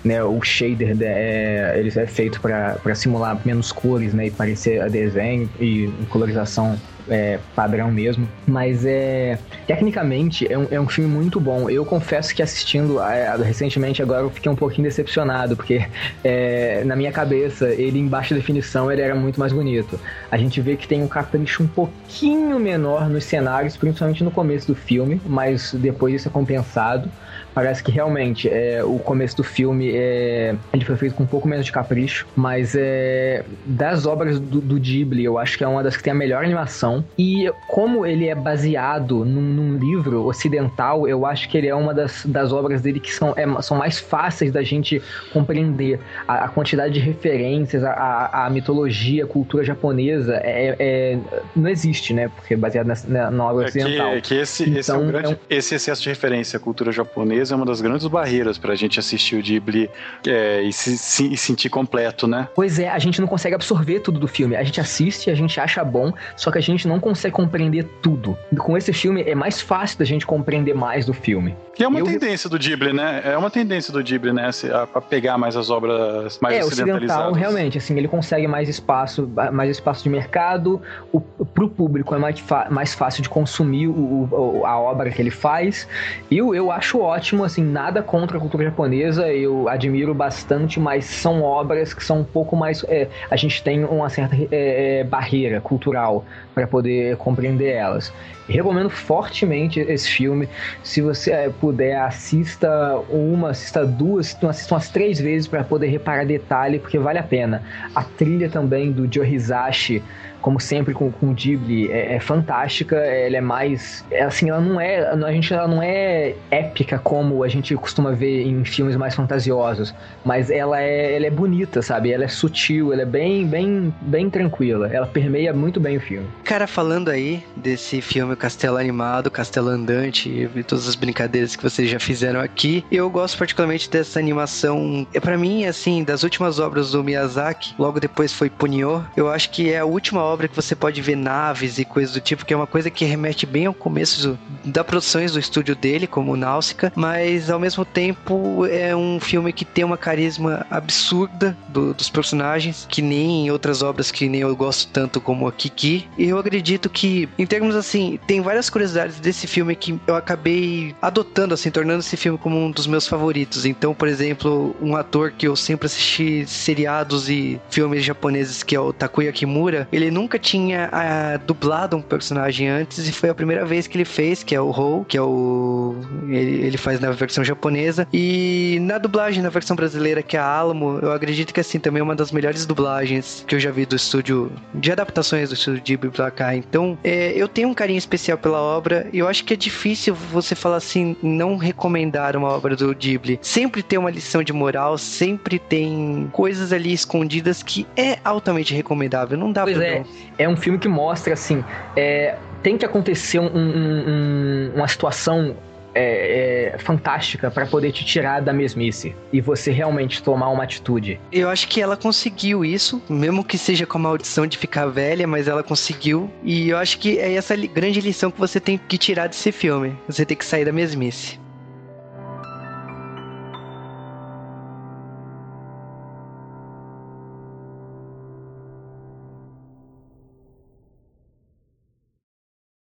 [0.04, 0.24] né?
[0.24, 4.28] O shader é, ele é feito para simular menos cores, né?
[4.28, 6.80] E parecer desenho e colorização
[7.10, 8.28] é, padrão mesmo.
[8.46, 9.38] Mas é.
[9.66, 11.70] Tecnicamente, é um, é um filme muito bom.
[11.70, 15.86] Eu confesso que assistindo é, recentemente agora eu fiquei um pouquinho decepcionado, porque
[16.24, 20.00] é, na minha cabeça, ele em baixa definição ele era muito mais bonito.
[20.32, 24.68] A gente vê que tem um capricho um pouquinho menor nos cenários, principalmente no começo
[24.68, 27.10] do filme, mas depois isso é compensado.
[27.54, 31.48] Parece que realmente é, o começo do filme é, ele foi feito com um pouco
[31.48, 35.82] menos de capricho, mas é, das obras do, do Ghibli, eu acho que é uma
[35.82, 36.97] das que tem a melhor animação.
[37.18, 41.94] E como ele é baseado num, num livro ocidental, eu acho que ele é uma
[41.94, 46.00] das, das obras dele que são, é, são mais fáceis da gente compreender.
[46.28, 51.20] A, a quantidade de referências, a, a, a, mitologia, a cultura japonesa é, é,
[51.56, 52.30] não existe, né?
[52.30, 54.14] Porque é baseado nessa, na, na obra ocidental.
[54.16, 55.38] Que, que esse, então, esse, é um grande, é um...
[55.50, 59.36] esse excesso de referência à cultura japonesa é uma das grandes barreiras pra gente assistir
[59.36, 59.90] o Ghibli
[60.26, 62.48] é, e se, se e sentir completo, né?
[62.56, 64.56] Pois é, a gente não consegue absorver tudo do filme.
[64.56, 68.38] A gente assiste, a gente acha bom, só que a gente não consegue compreender tudo.
[68.58, 71.56] Com esse filme é mais fácil da gente compreender mais do filme.
[71.80, 72.06] E é uma eu...
[72.06, 73.22] tendência do Ghibli, né?
[73.24, 74.50] É uma tendência do Ghibli, né?
[74.94, 77.28] A, pegar mais as obras mais é, ocidentalizadas.
[77.28, 80.82] Ocidental, realmente, assim, ele consegue mais espaço, mais espaço de mercado.
[81.12, 85.30] O, pro público é mais, mais fácil de consumir o, o, a obra que ele
[85.30, 85.88] faz.
[86.32, 91.06] E eu, eu acho ótimo, assim, nada contra a cultura japonesa, eu admiro bastante, mas
[91.06, 92.84] são obras que são um pouco mais.
[92.88, 96.26] É, a gente tem uma certa é, é barreira cultural
[96.56, 98.14] para poder compreender elas.
[98.48, 100.48] Recomendo fortemente esse filme.
[100.84, 106.26] Se você é, puder, assista uma, assista duas, assista umas três vezes para poder reparar
[106.26, 107.64] detalhe, porque vale a pena.
[107.94, 110.02] A trilha também do Joe Hisashi
[110.48, 112.96] como sempre com, com o Ghibli, é, é, fantástica.
[112.96, 114.06] Ela é mais.
[114.10, 115.06] É, assim, ela não é.
[115.06, 119.94] A gente ela não é épica como a gente costuma ver em filmes mais fantasiosos.
[120.24, 122.14] Mas ela é, ela é bonita, sabe?
[122.14, 124.88] Ela é sutil, ela é bem, bem, bem tranquila.
[124.88, 126.26] Ela permeia muito bem o filme.
[126.46, 131.90] Cara, falando aí desse filme Castelo Animado, Castelo Andante e todas as brincadeiras que vocês
[131.90, 135.06] já fizeram aqui, eu gosto particularmente dessa animação.
[135.14, 139.06] É para mim, assim, das últimas obras do Miyazaki, logo depois foi Punyo.
[139.18, 142.14] Eu acho que é a última obra obra que você pode ver naves e coisas
[142.14, 145.40] do tipo, que é uma coisa que remete bem ao começo do, da produções do
[145.40, 150.66] estúdio dele, como Náusica, mas ao mesmo tempo é um filme que tem uma carisma
[150.70, 155.48] absurda do, dos personagens, que nem em outras obras que nem eu gosto tanto como
[155.48, 156.08] a Kiki.
[156.18, 160.96] E eu acredito que, em termos assim, tem várias curiosidades desse filme que eu acabei
[161.02, 163.66] adotando, assim, tornando esse filme como um dos meus favoritos.
[163.66, 168.80] Então, por exemplo, um ator que eu sempre assisti seriados e filmes japoneses, que é
[168.80, 173.66] o Takuya Kimura, ele nunca tinha ah, dublado um personagem antes e foi a primeira
[173.66, 175.96] vez que ele fez, que é o Hou, que é o.
[176.24, 178.06] Ele, ele faz na versão japonesa.
[178.12, 182.02] E na dublagem, na versão brasileira, que é a Alamo, eu acredito que assim, também
[182.02, 185.82] é uma das melhores dublagens que eu já vi do estúdio, de adaptações do estúdio
[185.82, 186.54] Ghibli pra cá.
[186.54, 190.14] Então, é, eu tenho um carinho especial pela obra e eu acho que é difícil
[190.14, 193.40] você falar assim, não recomendar uma obra do Ghibli.
[193.42, 199.38] Sempre tem uma lição de moral, sempre tem coisas ali escondidas que é altamente recomendável.
[199.38, 200.07] Não dá pois pra é, não.
[200.38, 201.64] É um filme que mostra assim,
[201.96, 205.56] é, tem que acontecer um- um- um- uma situação
[206.00, 211.20] é, é, fantástica para poder te tirar da mesmice e você realmente tomar uma atitude.
[211.32, 215.26] Eu acho que ela conseguiu isso, mesmo que seja com a maldição de ficar velha,
[215.26, 216.30] mas ela conseguiu.
[216.44, 219.98] E eu acho que é essa grande lição que você tem que tirar desse filme.
[220.08, 221.40] Você tem que sair da mesmice.